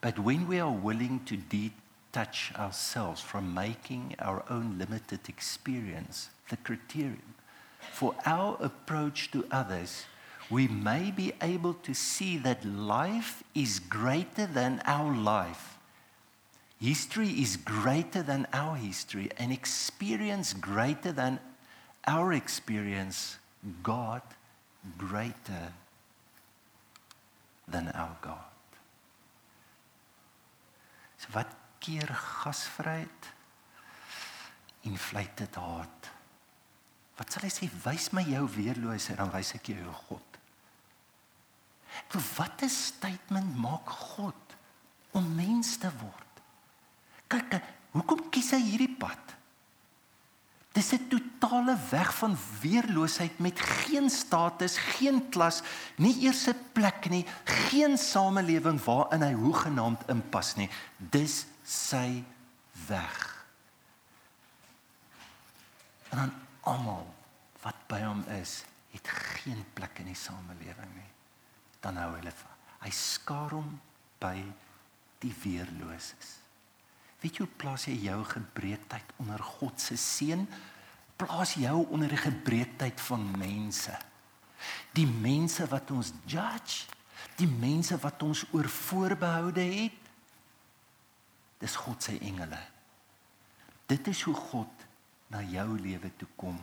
But 0.00 0.18
when 0.18 0.48
we 0.48 0.58
are 0.58 0.70
willing 0.70 1.20
to 1.26 1.36
detach 1.36 2.52
ourselves 2.56 3.20
from 3.20 3.54
making 3.54 4.14
our 4.18 4.44
own 4.48 4.78
limited 4.78 5.28
experience 5.28 6.30
the 6.48 6.56
criterion 6.56 7.34
for 7.92 8.14
our 8.24 8.56
approach 8.60 9.30
to 9.32 9.46
others, 9.50 10.04
we 10.50 10.68
may 10.68 11.10
be 11.10 11.32
able 11.42 11.74
to 11.74 11.94
see 11.94 12.36
that 12.38 12.64
life 12.64 13.42
is 13.54 13.78
greater 13.78 14.46
than 14.46 14.82
our 14.84 15.14
life. 15.14 15.78
History 16.80 17.28
is 17.28 17.58
greater 17.58 18.22
than 18.22 18.46
our 18.54 18.74
history, 18.74 19.28
and 19.36 19.52
experience 19.52 20.54
greater 20.54 21.12
than 21.12 21.38
our 22.06 22.32
experience, 22.32 23.36
God 23.82 24.22
greater 24.96 25.74
than 27.68 27.88
our 27.88 28.16
God. 28.22 28.48
So 31.18 31.28
wat 31.36 31.52
keer 31.80 32.08
gasvryheid 32.08 33.28
vleite 34.96 35.46
haat? 35.52 36.08
Wat 37.20 37.28
sal 37.28 37.44
hy 37.44 37.52
sê 37.52 37.68
wys 37.84 38.08
my 38.16 38.24
jou 38.24 38.46
weerloosheid 38.56 39.20
dan 39.20 39.28
wys 39.34 39.52
ek 39.58 39.68
jou 39.74 39.92
God. 40.08 40.40
Vir 42.08 42.24
watter 42.38 42.72
statement 42.72 43.52
maak 43.60 43.92
God 44.16 44.56
om 45.12 45.28
mens 45.36 45.76
te 45.82 45.92
word? 46.00 46.29
Kyk, 47.30 47.60
hoekom 47.94 48.24
kies 48.34 48.50
hy 48.56 48.62
hierdie 48.64 48.94
pad? 48.98 49.36
Dis 50.74 50.92
'n 50.94 51.08
totale 51.10 51.76
weg 51.90 52.14
van 52.14 52.36
weerloosheid 52.62 53.38
met 53.38 53.58
geen 53.58 54.10
status, 54.10 54.78
geen 54.78 55.28
klas, 55.30 55.62
nie 55.96 56.14
eers 56.22 56.46
'n 56.46 56.58
plek 56.72 57.10
nie, 57.10 57.26
geen 57.44 57.98
samelewing 57.98 58.78
waarin 58.84 59.22
hy 59.22 59.32
hoegenaamd 59.32 60.08
inpas 60.08 60.54
nie. 60.56 60.70
Dis 60.96 61.46
sy 61.64 62.24
weg. 62.86 63.44
En 66.10 66.18
dan 66.18 66.32
almal 66.60 67.06
wat 67.62 67.76
by 67.86 68.00
hom 68.02 68.24
is, 68.40 68.64
het 68.90 69.08
geen 69.08 69.64
plek 69.74 69.98
in 69.98 70.06
die 70.06 70.18
samelewing 70.18 70.94
nie. 70.94 71.10
Dan 71.80 71.96
hou 71.96 72.14
hulle 72.14 72.32
van. 72.32 72.56
Hy 72.80 72.90
skaar 72.90 73.50
hom 73.50 73.80
by 74.18 74.44
die 75.18 75.34
weerloses. 75.42 76.39
Weet 77.20 77.36
jy 77.36 77.44
hoe 77.44 77.56
plaas 77.60 77.84
jy 77.88 77.96
jou 78.06 78.20
gebreekheid 78.24 79.12
onder 79.20 79.42
God 79.44 79.80
se 79.80 79.96
seën? 80.00 80.46
Plaas 81.20 81.54
jou 81.60 81.82
onder 81.92 82.08
die 82.08 82.20
gebreekheid 82.20 83.00
van 83.04 83.26
mense. 83.36 83.96
Die 84.96 85.06
mense 85.08 85.66
wat 85.68 85.90
ons 85.92 86.12
judge, 86.24 86.88
die 87.36 87.48
mense 87.48 87.96
wat 88.00 88.22
ons 88.24 88.44
oor 88.56 88.68
voorbehoude 88.68 89.64
het. 89.64 90.08
Dis 91.60 91.76
God 91.76 92.02
se 92.02 92.16
engele. 92.18 92.60
Dit 93.88 94.08
is 94.08 94.22
hoe 94.24 94.34
God 94.34 94.88
na 95.30 95.42
jou 95.44 95.78
lewe 95.80 96.10
toe 96.16 96.28
kom 96.36 96.58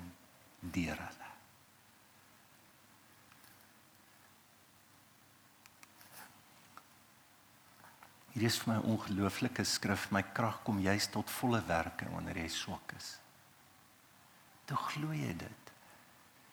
deur 0.60 0.98
hulle. 0.98 1.17
Hier 8.38 8.52
is 8.52 8.60
vir 8.62 8.76
my 8.76 8.82
ongelooflike 8.94 9.64
skrif, 9.66 10.12
my 10.14 10.22
krag 10.22 10.60
kom 10.66 10.78
juis 10.84 11.08
tot 11.10 11.32
volle 11.40 11.58
werking 11.66 12.12
wanneer 12.14 12.44
jy 12.44 12.52
swak 12.54 12.94
is. 12.94 13.16
Toe 14.70 14.78
glo 14.92 15.16
jy 15.16 15.32
dit. 15.42 15.72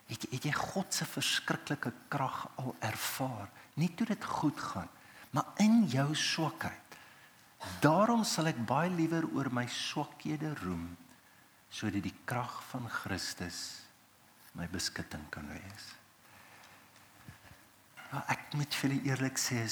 Het 0.09 0.25
jy, 0.25 0.31
het 0.33 0.47
jy 0.49 0.53
God 0.57 0.97
se 0.97 1.05
verskriklike 1.09 1.93
krag 2.13 2.47
al 2.63 2.73
ervaar? 2.89 3.51
Nie 3.77 3.91
toe 3.93 4.07
dit 4.09 4.25
goed 4.25 4.57
gaan, 4.61 4.89
maar 5.37 5.53
in 5.61 5.83
jou 5.93 6.07
swakheid. 6.17 6.97
Daarom 7.85 8.25
sal 8.25 8.49
ek 8.49 8.65
baie 8.65 8.89
liewer 8.93 9.29
oor 9.37 9.53
my 9.53 9.67
swakhede 9.69 10.55
roem 10.63 10.93
sodat 11.75 12.05
die 12.07 12.15
krag 12.25 12.61
van 12.71 12.85
Christus 12.87 13.61
my 14.55 14.69
beskutting 14.71 15.25
kan 15.35 15.49
wees. 15.51 15.87
Maar 18.13 18.29
ek 18.37 18.53
moet 18.55 18.77
vir 18.79 18.93
julle 18.95 19.09
eerlik 19.11 19.41
sê, 19.43 19.65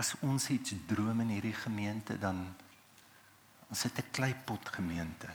as 0.00 0.14
ons 0.24 0.48
iets 0.48 0.74
droom 0.88 1.20
in 1.26 1.34
hierdie 1.36 1.56
gemeente 1.56 2.16
dan 2.18 2.40
ons 3.70 3.82
het 3.82 3.98
'n 3.98 4.10
kleipot 4.10 4.68
gemeente. 4.68 5.28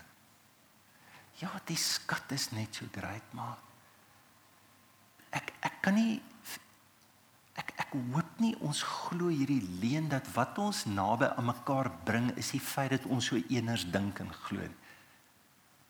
Ja, 1.39 1.51
die 1.65 1.77
skat 1.77 2.31
is 2.31 2.51
net 2.51 2.75
so 2.75 2.85
groot, 2.91 3.33
maar 3.33 3.57
ek 5.29 5.53
ek 5.59 5.81
kan 5.81 5.93
nie 5.93 6.21
ek 7.55 7.73
ek 7.79 7.91
hoop 7.91 8.39
nie 8.39 8.55
ons 8.59 8.81
glo 8.83 9.27
hierdie 9.27 9.63
leuen 9.81 10.09
dat 10.09 10.27
wat 10.33 10.57
ons 10.57 10.85
naby 10.85 11.25
aan 11.25 11.45
mekaar 11.45 11.91
bring 12.03 12.31
is 12.37 12.51
die 12.51 12.59
feit 12.59 12.89
dat 12.89 13.05
ons 13.05 13.25
so 13.25 13.35
eeners 13.35 13.85
dink 13.91 14.19
en 14.19 14.33
glo. 14.33 14.67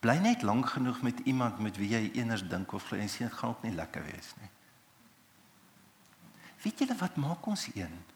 Bly 0.00 0.18
net 0.18 0.42
lank 0.42 0.66
genoeg 0.66 1.02
met 1.02 1.18
iemand 1.24 1.58
met 1.58 1.76
wie 1.76 1.88
jy 1.88 2.10
eeners 2.14 2.42
dink 2.48 2.72
of 2.72 2.84
glo 2.84 2.98
en 2.98 3.08
sien 3.08 3.30
gaan 3.30 3.50
ook 3.50 3.62
nie 3.62 3.74
lekker 3.74 4.04
wees 4.04 4.34
nie. 4.40 4.50
Weet 6.62 6.78
julle 6.78 6.96
wat 6.98 7.16
maak 7.16 7.46
ons 7.46 7.68
een? 7.74 8.15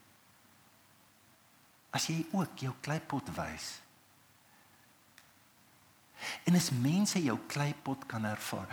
As 1.91 2.07
jy 2.11 2.23
ook 2.33 2.65
jou 2.67 2.73
kleipot 2.85 3.33
wys. 3.37 3.73
En 6.45 6.57
as 6.59 6.71
mense 6.71 7.21
jou 7.23 7.37
kleipot 7.51 8.07
kan 8.09 8.25
ervaar. 8.29 8.69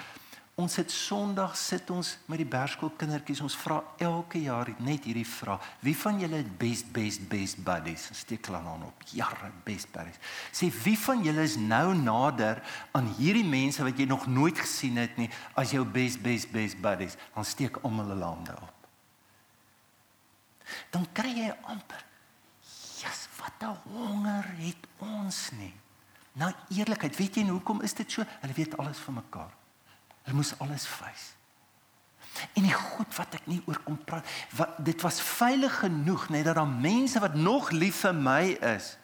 Ons 0.58 0.80
het 0.80 0.90
Sondag 0.90 1.52
sit 1.54 1.86
ons 1.94 2.16
met 2.26 2.40
die 2.42 2.48
Bergskool 2.50 2.90
kindertjies. 2.98 3.44
Ons 3.46 3.56
vra 3.62 3.76
elke 4.02 4.40
jaar 4.42 4.72
net 4.82 5.06
hierdie 5.06 5.28
vraag: 5.30 5.62
Wie 5.86 5.94
van 5.94 6.18
julle 6.18 6.40
het 6.42 6.50
best 6.58 6.90
best 6.96 7.28
best 7.30 7.62
buddies? 7.62 8.08
Steek 8.18 8.50
hulle 8.50 8.64
aan 8.66 8.88
op. 8.88 9.06
Jare 9.14 9.52
best 9.68 9.92
buddies. 9.94 10.18
Sê 10.50 10.72
wie 10.82 10.96
van 10.98 11.22
julle 11.22 11.46
is 11.46 11.60
nou 11.62 11.94
nader 12.00 12.64
aan 12.98 13.14
hierdie 13.20 13.46
mense 13.46 13.86
wat 13.86 14.02
jy 14.02 14.10
nog 14.10 14.26
nooit 14.26 14.58
gesien 14.58 14.98
het 14.98 15.14
nie 15.22 15.30
as 15.54 15.76
jou 15.78 15.86
best 15.86 16.24
best 16.26 16.50
best 16.52 16.82
buddies? 16.82 17.20
Dan 17.38 17.46
steek 17.46 17.78
almal 17.84 18.10
hulle 18.16 18.26
hande 18.34 18.58
op. 18.58 18.90
Dan 20.90 21.06
kry 21.14 21.38
jy 21.38 21.54
amper 21.70 22.07
Jesus, 22.98 23.30
wat 23.38 23.62
'n 23.62 23.78
honger 23.90 24.46
het 24.58 24.84
ons 24.98 25.52
nie. 25.52 25.74
Nou 26.38 26.54
eerlikheid, 26.70 27.16
weet 27.18 27.36
jy 27.36 27.48
hoekom 27.50 27.82
is 27.82 27.94
dit 27.94 28.12
so? 28.12 28.24
Hulle 28.42 28.54
weet 28.54 28.78
alles 28.78 28.98
van 28.98 29.14
mekaar. 29.14 29.54
Hulle 30.24 30.36
moes 30.36 30.60
alles 30.60 30.86
wys. 31.00 31.34
En 32.54 32.66
die 32.68 32.74
goed 32.74 33.16
wat 33.16 33.34
ek 33.34 33.48
nie 33.50 33.62
oor 33.66 33.80
kom 33.86 33.98
praat, 34.06 34.28
wat 34.58 34.78
dit 34.86 35.02
was 35.02 35.22
veilig 35.22 35.80
genoeg 35.80 36.28
net 36.30 36.46
dat 36.46 36.56
daar 36.60 36.68
mense 36.70 37.20
wat 37.20 37.34
nog 37.34 37.72
lief 37.74 38.04
vir 38.06 38.14
my 38.14 38.44
is 38.76 38.98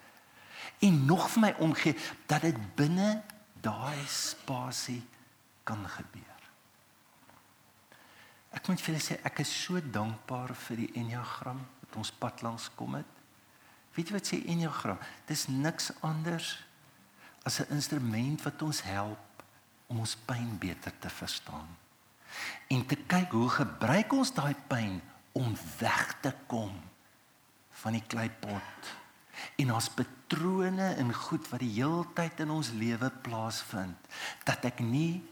en 0.84 1.06
nog 1.06 1.29
vir 1.32 1.41
my 1.41 1.53
omgee 1.63 1.95
dat 2.27 2.41
dit 2.45 2.75
binne 2.75 3.23
daai 3.63 4.06
spasie 4.08 5.01
kan 5.63 5.82
gebeur. 5.88 6.41
Ek 8.53 8.67
moet 8.67 8.82
vir 8.82 8.93
julle 8.93 9.06
sê 9.06 9.17
ek 9.25 9.41
is 9.41 9.53
so 9.63 9.82
dankbaar 9.82 10.53
vir 10.67 10.84
die 10.84 10.91
enneagram 11.01 11.62
wat 11.79 11.97
ons 11.97 12.12
pad 12.12 12.43
langs 12.45 12.69
kom 12.77 12.99
het. 12.99 13.22
Weet 13.93 14.10
jy 14.10 14.15
wat 14.17 14.29
sê 14.29 14.39
enneagram? 14.49 15.01
Dis 15.29 15.47
niks 15.47 15.91
anders 16.01 16.58
as 17.43 17.60
'n 17.60 17.73
instrument 17.75 18.41
wat 18.41 18.62
ons 18.62 18.82
help 18.82 19.43
om 19.88 19.99
ons 19.99 20.15
pyn 20.25 20.58
beter 20.58 20.93
te 20.99 21.10
verstaan. 21.10 21.67
En 22.67 22.86
te 22.86 22.95
kyk 22.95 23.32
hoe 23.32 23.49
gebruik 23.49 24.13
ons 24.13 24.34
daai 24.34 24.56
pyn 24.67 25.01
om 25.32 25.56
weg 25.79 26.15
te 26.21 26.34
kom 26.47 26.73
van 27.69 27.91
die 27.91 28.06
kleipot 28.08 28.93
en 29.56 29.73
ons 29.73 29.89
patrone 29.89 30.93
en 30.95 31.13
goed 31.13 31.49
wat 31.49 31.60
die 31.60 31.73
heeltyd 31.73 32.39
in 32.39 32.49
ons 32.49 32.71
lewe 32.77 33.10
plaasvind 33.25 34.10
dat 34.45 34.65
ek 34.65 34.79
nie 34.79 35.23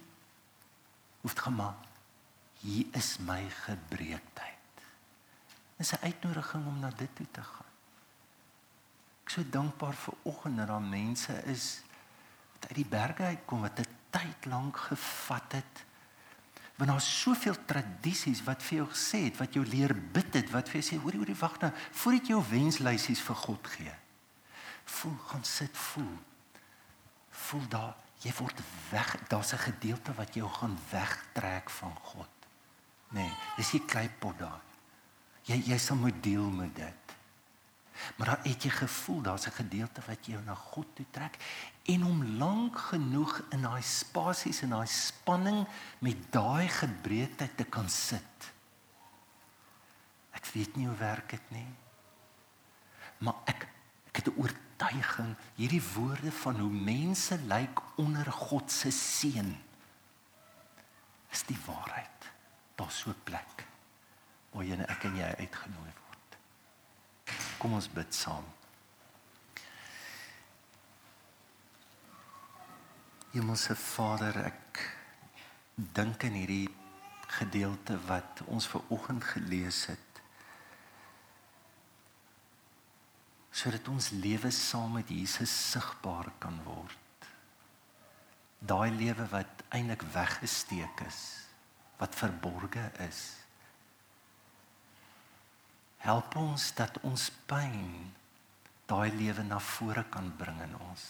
hoef 1.21 1.33
te 1.33 1.41
gemaak 1.41 1.87
hier 2.61 2.85
is 2.97 3.17
my 3.25 3.41
gebreekheid. 3.65 4.85
Dis 5.77 5.93
'n 5.93 6.05
uitnodiging 6.05 6.65
om 6.67 6.79
na 6.79 6.89
dit 6.89 7.15
toe 7.15 7.27
te 7.31 7.41
gaan. 7.41 7.60
Ek 9.31 9.37
so 9.37 9.47
dankbaar 9.47 9.95
vir 9.95 10.15
oggend 10.27 10.57
dat 10.59 10.67
daar 10.67 10.83
mense 10.83 11.31
is 11.47 11.65
wat 12.51 12.65
uit 12.67 12.81
die 12.81 12.89
berge 12.91 13.23
uitkom 13.23 13.61
wat 13.63 13.77
dit 13.79 13.93
tyd 14.11 14.47
lank 14.51 14.75
gevat 14.89 15.53
het. 15.55 15.83
Want 16.75 16.91
daar's 16.91 17.07
soveel 17.21 17.55
tradisies 17.63 18.41
wat 18.43 18.59
vir 18.67 18.81
jou 18.81 18.87
gesê 18.91 19.21
het, 19.29 19.37
wat 19.39 19.55
jou 19.55 19.63
leer 19.63 19.93
bid 19.95 20.35
het, 20.35 20.51
wat 20.51 20.67
vir 20.67 20.81
jou 20.81 20.83
sê, 20.89 20.99
hoorie, 20.99 21.21
hoorie, 21.21 21.37
wag 21.39 21.55
nou, 21.63 21.71
voordat 22.01 22.27
jy 22.27 22.35
jou 22.35 22.41
wenslysies 22.49 23.23
vir 23.23 23.39
God 23.45 23.71
gee. 23.77 23.95
Voel, 24.97 25.15
gaan 25.29 25.47
sit, 25.47 25.79
voel. 25.79 26.11
Voel 27.45 27.63
daar, 27.71 27.95
jy 28.25 28.35
word 28.35 28.59
weg, 28.91 29.15
daar's 29.31 29.53
'n 29.53 29.63
gedeelte 29.63 30.11
wat 30.19 30.35
jou 30.35 30.49
gaan 30.59 30.75
wegtrek 30.91 31.69
van 31.69 31.95
God. 32.11 32.35
Nee, 33.15 33.31
dis 33.55 33.71
nie 33.79 33.85
kleipot 33.85 34.39
daar. 34.39 34.59
Jy 35.47 35.63
jy 35.71 35.77
sal 35.77 35.95
moet 35.95 36.23
deel 36.23 36.51
met 36.51 36.75
dit. 36.75 37.00
Maar 38.15 38.27
dan 38.27 38.51
het 38.51 38.63
jy 38.63 38.69
gevoel 38.69 39.21
daar's 39.21 39.47
'n 39.47 39.59
gedeelte 39.61 40.01
wat 40.07 40.25
jou 40.25 40.41
na 40.43 40.55
God 40.55 40.87
toe 40.95 41.05
trek 41.11 41.37
en 41.83 42.05
om 42.05 42.37
lank 42.37 42.79
genoeg 42.79 43.41
in 43.49 43.61
daai 43.61 43.81
spasies 43.81 44.61
en 44.61 44.69
daai 44.69 44.87
spanning 44.87 45.67
met 45.99 46.31
daai 46.31 46.67
gebreedheid 46.67 47.57
te 47.57 47.63
kan 47.63 47.89
sit. 47.89 48.51
Ek 50.31 50.45
weet 50.45 50.75
nie 50.75 50.87
hoe 50.87 50.97
werk 50.97 51.29
dit 51.29 51.51
nie. 51.51 51.73
Maar 53.17 53.35
ek 53.45 53.67
ek 54.11 54.25
het 54.25 54.27
'n 54.27 54.39
oortuiging 54.41 55.35
hierdie 55.55 55.83
woorde 55.93 56.31
van 56.31 56.59
hoe 56.59 56.71
mense 56.71 57.39
lyk 57.47 57.81
onder 57.95 58.31
God 58.31 58.71
se 58.71 58.91
seën 58.91 59.57
is 61.31 61.43
die 61.43 61.57
waarheid. 61.65 62.31
Daar's 62.75 62.99
so 62.99 63.09
'n 63.09 63.23
plek 63.23 63.65
waar 64.51 64.63
jy 64.63 64.73
en 64.73 64.87
ek 64.87 65.03
en 65.03 65.15
jy 65.15 65.35
uitgenooi 65.37 65.91
word. 66.03 66.10
Kom 67.61 67.77
ons 67.77 67.89
bid 67.93 68.15
saam. 68.17 68.45
Hemelse 73.31 73.77
Vader, 73.77 74.41
ek 74.49 74.81
dink 75.95 76.25
in 76.27 76.41
hierdie 76.41 76.69
gedeelte 77.37 77.95
wat 78.09 78.41
ons 78.51 78.65
ver 78.67 78.81
oggend 78.89 79.23
gelees 79.35 79.85
het. 79.93 80.11
sodat 83.61 83.87
ons 83.91 84.09
lewe 84.23 84.49
saam 84.55 84.95
met 84.97 85.09
Jesus 85.11 85.51
sigbaar 85.71 86.31
kan 86.41 86.55
word. 86.65 87.27
Daai 88.61 88.91
lewe 88.95 89.27
wat 89.33 89.65
eintlik 89.73 90.05
weggesteek 90.13 91.03
is, 91.07 91.19
wat 91.99 92.15
verborge 92.17 92.87
is. 93.05 93.40
Help 96.01 96.35
ons 96.41 96.71
dat 96.77 96.97
ons 97.05 97.27
pyn 97.45 98.09
daai 98.89 99.11
lewe 99.13 99.43
na 99.45 99.59
vore 99.61 100.03
kan 100.09 100.31
bring 100.37 100.57
in 100.65 100.73
ons. 100.81 101.03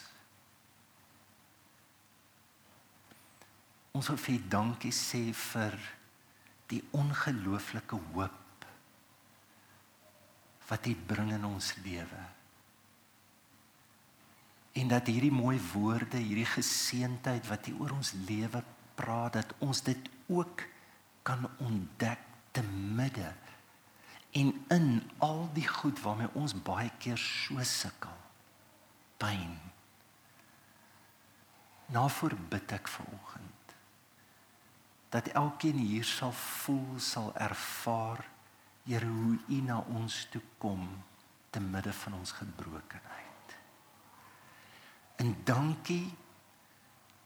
Ons 3.96 4.12
wil 4.12 4.20
vir 4.26 4.44
dankie 4.52 4.94
sê 4.96 5.24
vir 5.36 5.78
die 6.72 6.82
ongelooflike 6.96 7.98
hoop 8.12 8.68
wat 10.70 10.88
U 10.88 10.94
bring 11.08 11.34
in 11.36 11.44
ons 11.48 11.74
lewe. 11.84 12.22
En 14.80 14.92
dat 14.92 15.10
hierdie 15.12 15.34
mooi 15.36 15.58
woorde, 15.74 16.20
hierdie 16.20 16.48
geseentheid 16.48 17.48
wat 17.52 17.68
U 17.68 17.74
oor 17.84 17.98
ons 17.98 18.14
lewe 18.28 18.62
praat, 18.96 19.36
dat 19.40 19.56
ons 19.60 19.82
dit 19.84 20.12
ook 20.32 20.64
kan 21.28 21.44
ontdek 21.60 22.24
te 22.56 22.64
midde 22.72 23.34
en 24.32 24.66
in 24.68 24.88
al 25.18 25.50
die 25.54 25.68
goed 25.68 26.02
waarmee 26.02 26.30
ons 26.34 26.56
baie 26.56 26.92
keer 26.98 27.20
so 27.20 27.64
sukkel 27.68 28.20
pyn 29.22 29.58
na 31.92 32.08
voorbid 32.08 32.72
ek 32.72 32.88
vanoggend 32.88 33.76
dat 35.12 35.28
elkeen 35.36 35.82
hier 35.84 36.08
sal 36.08 36.32
voel 36.32 37.00
sal 37.00 37.34
ervaar 37.36 38.24
Here 38.84 39.06
hoe 39.06 39.38
u 39.48 39.62
na 39.62 39.78
ons 39.94 40.28
toe 40.32 40.42
kom 40.58 40.88
te 41.50 41.60
midde 41.60 41.94
van 41.94 42.14
ons 42.18 42.32
gebrokenheid. 42.32 43.56
En 45.16 45.36
dankie 45.44 46.14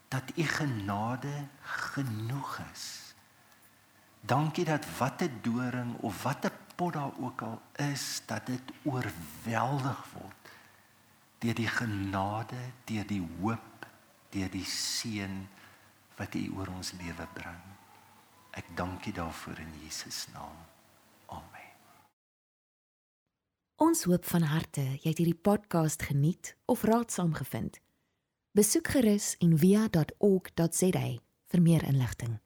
dat 0.08 0.32
u 0.36 0.44
genade 0.44 1.48
genoeg 1.62 2.60
is. 2.72 3.16
Dankie 4.22 4.66
dat 4.66 4.86
watte 4.98 5.30
doring 5.42 5.96
of 5.98 6.24
watte 6.24 6.52
pot 6.76 6.94
daar 6.94 7.14
ook 7.20 7.42
al 7.42 7.62
is 7.92 8.22
dat 8.26 8.46
dit 8.46 8.74
oorweldig 8.84 10.02
word 10.14 10.52
deur 11.44 11.56
die 11.56 11.70
genade, 11.70 12.58
deur 12.90 13.06
die 13.08 13.22
hoop, 13.40 13.86
deur 14.34 14.50
die 14.50 14.66
seën 14.66 15.44
wat 16.18 16.36
U 16.36 16.44
oor 16.58 16.72
ons 16.74 16.94
lewe 16.98 17.28
bring. 17.36 17.62
Ek 18.56 18.72
dank 18.80 19.06
U 19.06 19.12
daarvoor 19.12 19.60
in 19.60 19.74
Jesus 19.84 20.26
naam. 20.34 20.58
Amen. 21.28 21.74
Ons 23.76 24.06
hoop 24.08 24.26
van 24.26 24.48
harte 24.48 24.82
jy 24.82 25.12
het 25.12 25.20
hierdie 25.20 25.42
podcast 25.50 26.08
geniet 26.08 26.56
of 26.72 26.86
raadsaam 26.88 27.36
gevind. 27.36 27.82
Besoek 28.56 28.88
gerus 28.96 29.36
en 29.44 29.58
via.ok.za 29.60 31.08
vir 31.52 31.62
meer 31.62 31.84
inligting. 31.84 32.40